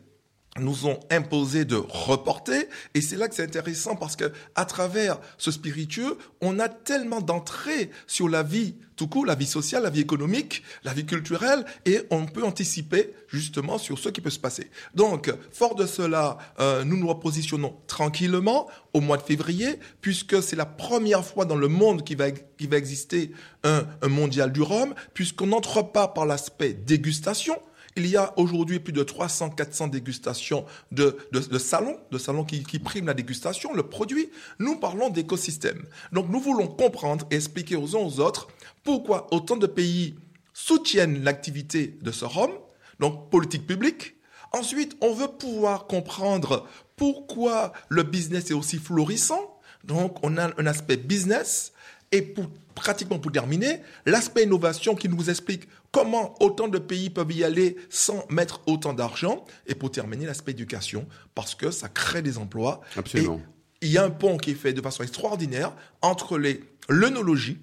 nous 0.59 0.85
ont 0.85 0.99
imposé 1.09 1.65
de 1.65 1.75
reporter 1.75 2.67
et 2.93 3.01
c'est 3.01 3.15
là 3.15 3.27
que 3.27 3.35
c'est 3.35 3.43
intéressant 3.43 3.95
parce 3.95 4.15
que 4.15 4.31
à 4.55 4.65
travers 4.65 5.19
ce 5.37 5.51
spiritueux, 5.51 6.17
on 6.41 6.59
a 6.59 6.69
tellement 6.69 7.21
d'entrées 7.21 7.89
sur 8.05 8.29
la 8.29 8.43
vie 8.43 8.75
tout 8.95 9.07
court, 9.07 9.25
la 9.25 9.33
vie 9.33 9.47
sociale, 9.47 9.83
la 9.83 9.89
vie 9.89 10.01
économique, 10.01 10.61
la 10.83 10.93
vie 10.93 11.05
culturelle 11.05 11.65
et 11.85 12.01
on 12.11 12.27
peut 12.27 12.43
anticiper 12.43 13.13
justement 13.27 13.79
sur 13.79 13.97
ce 13.97 14.09
qui 14.09 14.21
peut 14.21 14.29
se 14.29 14.37
passer. 14.37 14.69
Donc, 14.93 15.33
fort 15.51 15.73
de 15.73 15.87
cela, 15.87 16.37
euh, 16.59 16.83
nous 16.83 16.97
nous 16.97 17.07
repositionnons 17.07 17.75
tranquillement 17.87 18.67
au 18.93 19.01
mois 19.01 19.17
de 19.17 19.23
février 19.23 19.79
puisque 20.01 20.43
c'est 20.43 20.55
la 20.55 20.67
première 20.67 21.25
fois 21.25 21.45
dans 21.45 21.55
le 21.55 21.67
monde 21.67 22.03
qui 22.03 22.13
va, 22.13 22.29
qui 22.29 22.67
va 22.67 22.77
exister 22.77 23.31
un, 23.63 23.85
un 24.03 24.07
mondial 24.07 24.51
du 24.51 24.61
rhum 24.61 24.93
puisqu'on 25.15 25.47
n'entre 25.47 25.81
pas 25.81 26.07
par 26.07 26.27
l'aspect 26.27 26.73
dégustation, 26.73 27.57
il 27.95 28.07
y 28.07 28.17
a 28.17 28.33
aujourd'hui 28.37 28.79
plus 28.79 28.93
de 28.93 29.03
300, 29.03 29.51
400 29.51 29.87
dégustations 29.87 30.65
de, 30.91 31.17
de, 31.31 31.39
de 31.39 31.57
salons, 31.59 31.97
de 32.11 32.17
salons 32.17 32.43
qui, 32.43 32.63
qui 32.63 32.79
priment 32.79 33.07
la 33.07 33.13
dégustation, 33.13 33.73
le 33.73 33.83
produit. 33.83 34.29
Nous 34.59 34.77
parlons 34.77 35.09
d'écosystème. 35.09 35.83
Donc 36.11 36.29
nous 36.29 36.39
voulons 36.39 36.67
comprendre 36.67 37.25
et 37.31 37.35
expliquer 37.35 37.75
aux 37.75 37.95
uns 37.95 37.99
aux 37.99 38.19
autres 38.19 38.47
pourquoi 38.83 39.27
autant 39.31 39.57
de 39.57 39.67
pays 39.67 40.15
soutiennent 40.53 41.23
l'activité 41.23 41.97
de 42.01 42.11
ce 42.11 42.25
rhum, 42.25 42.51
donc 42.99 43.29
politique 43.29 43.65
publique. 43.65 44.15
Ensuite, 44.51 44.95
on 45.01 45.13
veut 45.13 45.27
pouvoir 45.27 45.87
comprendre 45.87 46.67
pourquoi 46.95 47.73
le 47.89 48.03
business 48.03 48.51
est 48.51 48.53
aussi 48.53 48.77
florissant. 48.77 49.59
Donc 49.83 50.17
on 50.23 50.37
a 50.37 50.51
un 50.59 50.65
aspect 50.67 50.97
business 50.97 51.72
et 52.13 52.21
pour, 52.21 52.45
pratiquement 52.75 53.19
pour 53.19 53.31
terminer, 53.31 53.81
l'aspect 54.05 54.43
innovation 54.43 54.95
qui 54.95 55.09
nous 55.09 55.29
explique 55.29 55.67
comment 55.91 56.35
autant 56.39 56.69
de 56.69 56.77
pays 56.77 57.09
peuvent 57.09 57.31
y 57.31 57.43
aller 57.43 57.75
sans 57.89 58.25
mettre 58.29 58.61
autant 58.67 58.93
d'argent. 58.93 59.43
Et 59.67 59.75
pour 59.75 59.91
terminer, 59.91 60.25
l'aspect 60.25 60.51
éducation, 60.51 61.07
parce 61.35 61.55
que 61.55 61.71
ça 61.71 61.89
crée 61.89 62.21
des 62.21 62.37
emplois. 62.37 62.81
Absolument. 62.95 63.41
Et 63.81 63.87
il 63.87 63.91
y 63.91 63.97
a 63.97 64.03
un 64.03 64.11
pont 64.11 64.37
qui 64.37 64.51
est 64.51 64.55
fait 64.55 64.73
de 64.73 64.81
façon 64.81 65.03
extraordinaire 65.03 65.73
entre 66.01 66.37
les 66.37 66.63
l'œnologie 66.89 67.59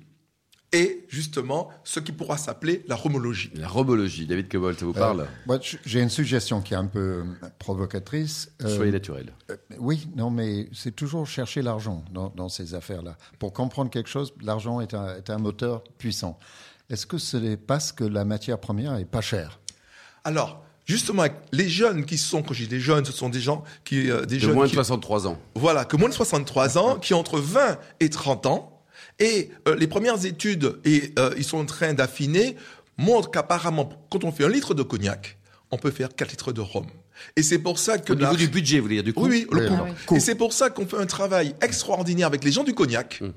et 0.72 1.04
justement 1.08 1.68
ce 1.84 1.98
qui 2.00 2.12
pourra 2.12 2.36
s'appeler 2.36 2.84
la 2.86 2.94
romologie. 2.94 3.50
La 3.54 3.66
robologie. 3.68 4.26
David 4.26 4.48
Kebol, 4.48 4.76
ça 4.76 4.84
vous 4.84 4.92
parle 4.92 5.22
Euh, 5.22 5.26
moi, 5.46 5.58
j- 5.60 5.78
j'ai 5.84 6.00
une 6.00 6.10
suggestion 6.10 6.60
qui 6.62 6.74
est 6.74 6.76
un 6.76 6.86
peu 6.86 6.98
euh, 7.00 7.24
provocatrice. 7.58 8.52
Euh, 8.62 8.74
Soyez 8.76 8.92
naturel. 8.92 9.32
Euh, 9.50 9.56
Oui, 9.78 10.08
non, 10.16 10.30
mais 10.30 10.68
c'est 10.72 10.94
toujours 10.94 11.26
chercher 11.26 11.62
l'argent 11.62 12.04
dans, 12.12 12.28
dans 12.30 12.48
ces 12.48 12.74
affaires-là. 12.74 13.16
Pour 13.38 13.52
comprendre 13.52 13.90
quelque 13.90 14.08
chose, 14.10 14.32
l'argent 14.42 14.80
est 14.80 14.94
un, 14.94 15.16
est 15.16 15.30
un 15.30 15.38
moteur 15.38 15.82
puissant. 15.98 16.38
Est-ce 16.88 17.06
que 17.06 17.18
ce 17.18 17.36
n'est 17.36 17.56
parce 17.56 17.92
que 17.92 18.04
la 18.04 18.24
matière 18.24 18.58
première 18.58 18.96
est 18.96 19.04
pas 19.04 19.20
chère? 19.20 19.60
Alors, 20.24 20.62
justement, 20.84 21.24
les 21.52 21.68
jeunes 21.68 22.04
qui 22.04 22.18
sont, 22.18 22.42
quand 22.42 22.52
je 22.54 22.64
dis 22.64 22.70
les 22.70 22.80
jeunes, 22.80 23.04
ce 23.04 23.12
sont 23.12 23.28
des 23.28 23.40
gens 23.40 23.64
qui, 23.84 24.10
euh, 24.10 24.24
des 24.26 24.36
De 24.36 24.40
jeunes 24.42 24.54
moins 24.54 24.64
de 24.64 24.68
qui- 24.70 24.74
63 24.74 25.26
ans. 25.28 25.38
Voilà, 25.54 25.84
que 25.84 25.96
moins 25.96 26.08
de 26.08 26.14
63 26.14 26.78
ans, 26.78 26.98
qui 26.98 27.14
ont 27.14 27.20
entre 27.20 27.38
20 27.38 27.78
et 28.00 28.10
30 28.10 28.46
ans. 28.46 28.76
Et 29.20 29.50
euh, 29.68 29.76
les 29.76 29.86
premières 29.86 30.24
études, 30.24 30.80
et 30.84 31.12
euh, 31.18 31.32
ils 31.36 31.44
sont 31.44 31.58
en 31.58 31.64
train 31.66 31.92
d'affiner, 31.94 32.56
montrent 32.98 33.30
qu'apparemment, 33.30 33.88
quand 34.10 34.24
on 34.24 34.32
fait 34.32 34.44
un 34.44 34.48
litre 34.48 34.74
de 34.74 34.82
cognac, 34.82 35.38
on 35.70 35.76
peut 35.78 35.90
faire 35.90 36.08
4 36.14 36.30
litres 36.30 36.52
de 36.52 36.60
rhum. 36.60 36.86
Et 37.36 37.42
c'est 37.42 37.58
pour 37.58 37.78
ça 37.78 37.98
que 37.98 38.12
Au 38.12 38.16
niveau 38.16 38.32
la- 38.32 38.36
du 38.36 38.48
budget, 38.48 38.78
vous 38.78 38.84
voulez 38.84 38.94
dire, 38.96 39.04
du 39.04 39.12
coup 39.12 39.26
oui, 39.26 39.46
oui, 39.52 39.60
le 39.60 39.68
Oui, 39.70 39.76
coût. 39.76 39.84
Ah 39.86 39.90
coût. 40.06 40.16
Et 40.16 40.20
c'est 40.20 40.34
pour 40.34 40.52
ça 40.54 40.70
qu'on 40.70 40.86
fait 40.86 40.96
un 40.96 41.06
travail 41.06 41.54
extraordinaire 41.60 42.26
avec 42.26 42.42
les 42.44 42.50
gens 42.50 42.64
du 42.64 42.72
cognac 42.74 43.20
Mm. 43.20 43.28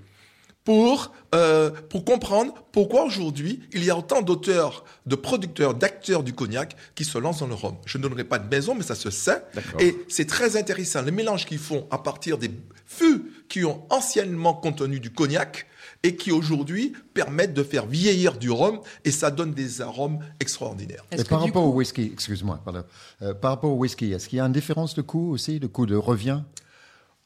pour, 0.64 1.12
euh, 1.36 1.70
pour 1.90 2.06
comprendre 2.06 2.54
pourquoi 2.72 3.04
aujourd'hui 3.04 3.60
il 3.74 3.84
y 3.84 3.90
a 3.90 3.98
autant 3.98 4.22
d'auteurs, 4.22 4.86
de 5.06 5.16
producteurs, 5.16 5.74
d'acteurs 5.74 6.24
du 6.24 6.32
cognac 6.34 6.78
qui 6.96 7.04
se 7.04 7.18
lancent 7.18 7.40
dans 7.40 7.48
le 7.48 7.56
rhum. 7.56 7.76
Je 7.86 7.98
ne 7.98 8.04
donnerai 8.04 8.24
pas 8.24 8.40
de 8.40 8.48
maison, 8.50 8.74
mais 8.74 8.84
ça 8.84 8.96
se 8.96 9.10
sait. 9.10 9.44
Et 9.80 9.98
c'est 10.08 10.26
très 10.28 10.56
intéressant. 10.56 11.02
Les 11.02 11.12
mélanges 11.12 11.46
qu'ils 11.46 11.58
font 11.60 11.86
à 11.92 11.98
partir 11.98 12.38
des 12.38 12.52
fûts 12.86 13.24
qui 13.50 13.66
ont 13.66 13.86
anciennement 13.90 14.54
contenu 14.54 15.02
du 15.02 15.10
cognac 15.12 15.68
et 16.04 16.16
qui 16.18 16.32
aujourd'hui 16.32 16.94
permettent 17.14 17.54
de 17.54 17.64
faire 17.64 17.86
vieillir 17.86 18.38
du 18.38 18.52
rhum 18.52 18.80
et 19.06 19.12
ça 19.12 19.32
donne 19.32 19.54
des 19.54 19.82
arômes 19.82 20.20
extraordinaires. 20.40 21.06
Et 21.12 21.24
par 21.24 21.40
rapport 21.42 21.64
coup- 21.64 21.70
au 21.70 21.74
whisky, 21.74 22.10
excuse-moi, 22.14 22.60
pardon. 22.64 22.84
Euh, 23.22 23.34
par 23.34 23.52
rapport 23.52 23.72
au 23.72 23.76
whisky, 23.78 24.12
est-ce 24.12 24.28
qu'il 24.28 24.38
y 24.38 24.42
a 24.42 24.46
une 24.46 24.52
différence 24.52 24.96
de 24.96 25.02
coût 25.02 25.32
aussi, 25.32 25.60
de 25.60 25.68
coût 25.68 25.86
de 25.86 25.96
revient? 25.96 26.42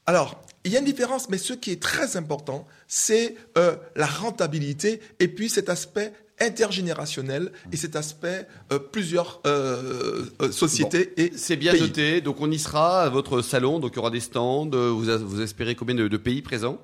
Alors, 0.06 0.40
il 0.64 0.72
y 0.72 0.76
a 0.76 0.80
une 0.80 0.86
différence, 0.86 1.28
mais 1.30 1.38
ce 1.38 1.54
qui 1.54 1.72
est 1.72 1.82
très 1.82 2.18
important, 2.18 2.68
c'est 2.88 3.36
euh, 3.58 3.76
la 3.96 4.06
rentabilité 4.06 5.02
et 5.20 5.28
puis 5.28 5.50
cet 5.50 5.70
aspect 5.70 6.14
intergénérationnel 6.40 7.52
et 7.72 7.78
cet 7.78 7.96
aspect 7.96 8.48
euh, 8.72 8.80
plusieurs 8.80 9.42
euh, 9.48 10.26
euh, 10.42 10.52
sociétés 10.52 11.14
et 11.20 11.32
C'est 11.36 11.56
bien 11.56 11.72
pays. 11.72 11.82
noté. 11.82 12.22
Donc 12.22 12.40
on 12.42 12.52
y 12.52 12.60
sera 12.60 13.04
à 13.04 13.10
votre 13.10 13.42
salon. 13.42 13.80
Donc 13.80 13.94
il 13.94 13.96
y 13.96 14.00
aura 14.00 14.12
des 14.12 14.20
stands. 14.20 14.70
Vous, 14.70 15.10
a- 15.10 15.18
vous 15.18 15.42
espérez 15.42 15.76
combien 15.76 15.96
de, 15.96 16.08
de 16.08 16.18
pays 16.18 16.42
présents? 16.42 16.78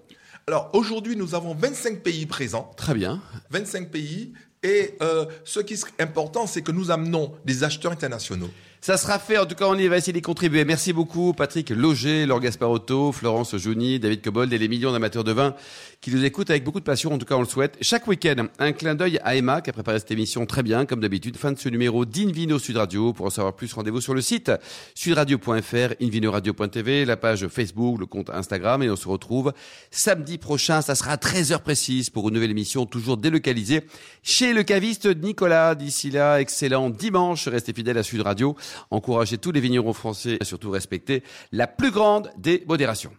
Alors 0.47 0.69
aujourd'hui, 0.73 1.15
nous 1.15 1.35
avons 1.35 1.55
25 1.55 2.01
pays 2.01 2.25
présents, 2.25 2.71
Très 2.75 2.93
bien. 2.93 3.21
25 3.51 3.89
pays. 3.89 4.33
Et 4.61 4.95
euh, 5.01 5.25
ce 5.43 5.59
qui 5.59 5.73
est 5.73 6.01
important, 6.01 6.47
c'est 6.47 6.61
que 6.61 6.71
nous 6.71 6.91
amenons 6.91 7.33
des 7.45 7.63
acheteurs 7.63 7.91
internationaux. 7.91 8.49
Ça 8.83 8.97
sera 8.97 9.17
fait. 9.17 9.37
En 9.37 9.45
tout 9.45 9.55
cas, 9.55 9.63
on 9.67 9.77
y 9.77 9.87
va 9.87 9.95
essayer 9.95 10.11
d'y 10.11 10.21
contribuer. 10.21 10.65
Merci 10.65 10.91
beaucoup, 10.91 11.31
Patrick 11.31 11.69
Loger, 11.69 12.25
Laure 12.25 12.41
Gasparotto, 12.41 13.13
Florence 13.13 13.55
Jouni, 13.55 13.97
David 13.97 14.21
Cobold 14.21 14.51
et 14.51 14.57
les 14.57 14.67
millions 14.67 14.91
d'amateurs 14.91 15.23
de 15.23 15.31
vin 15.31 15.55
qui 16.01 16.11
nous 16.11 16.25
écoutent 16.25 16.49
avec 16.49 16.65
beaucoup 16.65 16.81
de 16.81 16.83
passion. 16.83 17.13
En 17.13 17.17
tout 17.17 17.25
cas, 17.25 17.35
on 17.35 17.39
le 17.39 17.45
souhaite. 17.45 17.77
Chaque 17.79 18.07
week-end, 18.07 18.47
un 18.59 18.73
clin 18.73 18.93
d'œil 18.93 19.21
à 19.23 19.37
Emma 19.37 19.61
qui 19.61 19.69
a 19.69 19.73
préparé 19.73 19.99
cette 19.99 20.11
émission 20.11 20.45
très 20.45 20.63
bien, 20.63 20.85
comme 20.85 20.99
d'habitude. 20.99 21.37
Fin 21.37 21.53
de 21.53 21.57
ce 21.57 21.69
numéro 21.69 22.03
d'Invino 22.03 22.59
Sud 22.59 22.75
Radio. 22.75 23.13
Pour 23.13 23.25
en 23.25 23.29
savoir 23.29 23.55
plus, 23.55 23.71
rendez-vous 23.71 24.01
sur 24.01 24.13
le 24.13 24.19
site 24.19 24.51
sudradio.fr, 24.95 25.93
invinoradio.tv, 26.01 27.05
la 27.05 27.15
page 27.15 27.47
Facebook, 27.47 28.01
le 28.01 28.05
compte 28.05 28.31
Instagram. 28.31 28.83
Et 28.83 28.89
on 28.89 28.97
se 28.97 29.07
retrouve 29.07 29.53
samedi 29.91 30.37
prochain. 30.37 30.81
Ça 30.81 30.95
sera 30.95 31.11
à 31.11 31.15
13h 31.15 31.61
précise 31.61 32.09
pour 32.09 32.27
une 32.27 32.33
nouvelle 32.33 32.51
émission 32.51 32.85
toujours 32.85 33.15
délocalisée 33.15 33.83
chez 34.23 34.51
le 34.51 34.63
caviste 34.63 35.05
Nicolas. 35.05 35.73
D'ici 35.73 36.11
là, 36.11 36.41
excellent 36.41 36.89
dimanche. 36.89 37.47
Restez 37.47 37.71
fidèles 37.71 37.97
à 37.97 38.03
Sud 38.03 38.19
Radio. 38.19 38.57
Encouragez 38.91 39.37
tous 39.37 39.51
les 39.51 39.61
vignerons 39.61 39.93
français 39.93 40.37
et 40.39 40.45
surtout 40.45 40.71
respectez 40.71 41.23
la 41.51 41.67
plus 41.67 41.91
grande 41.91 42.31
des 42.37 42.63
modérations. 42.67 43.13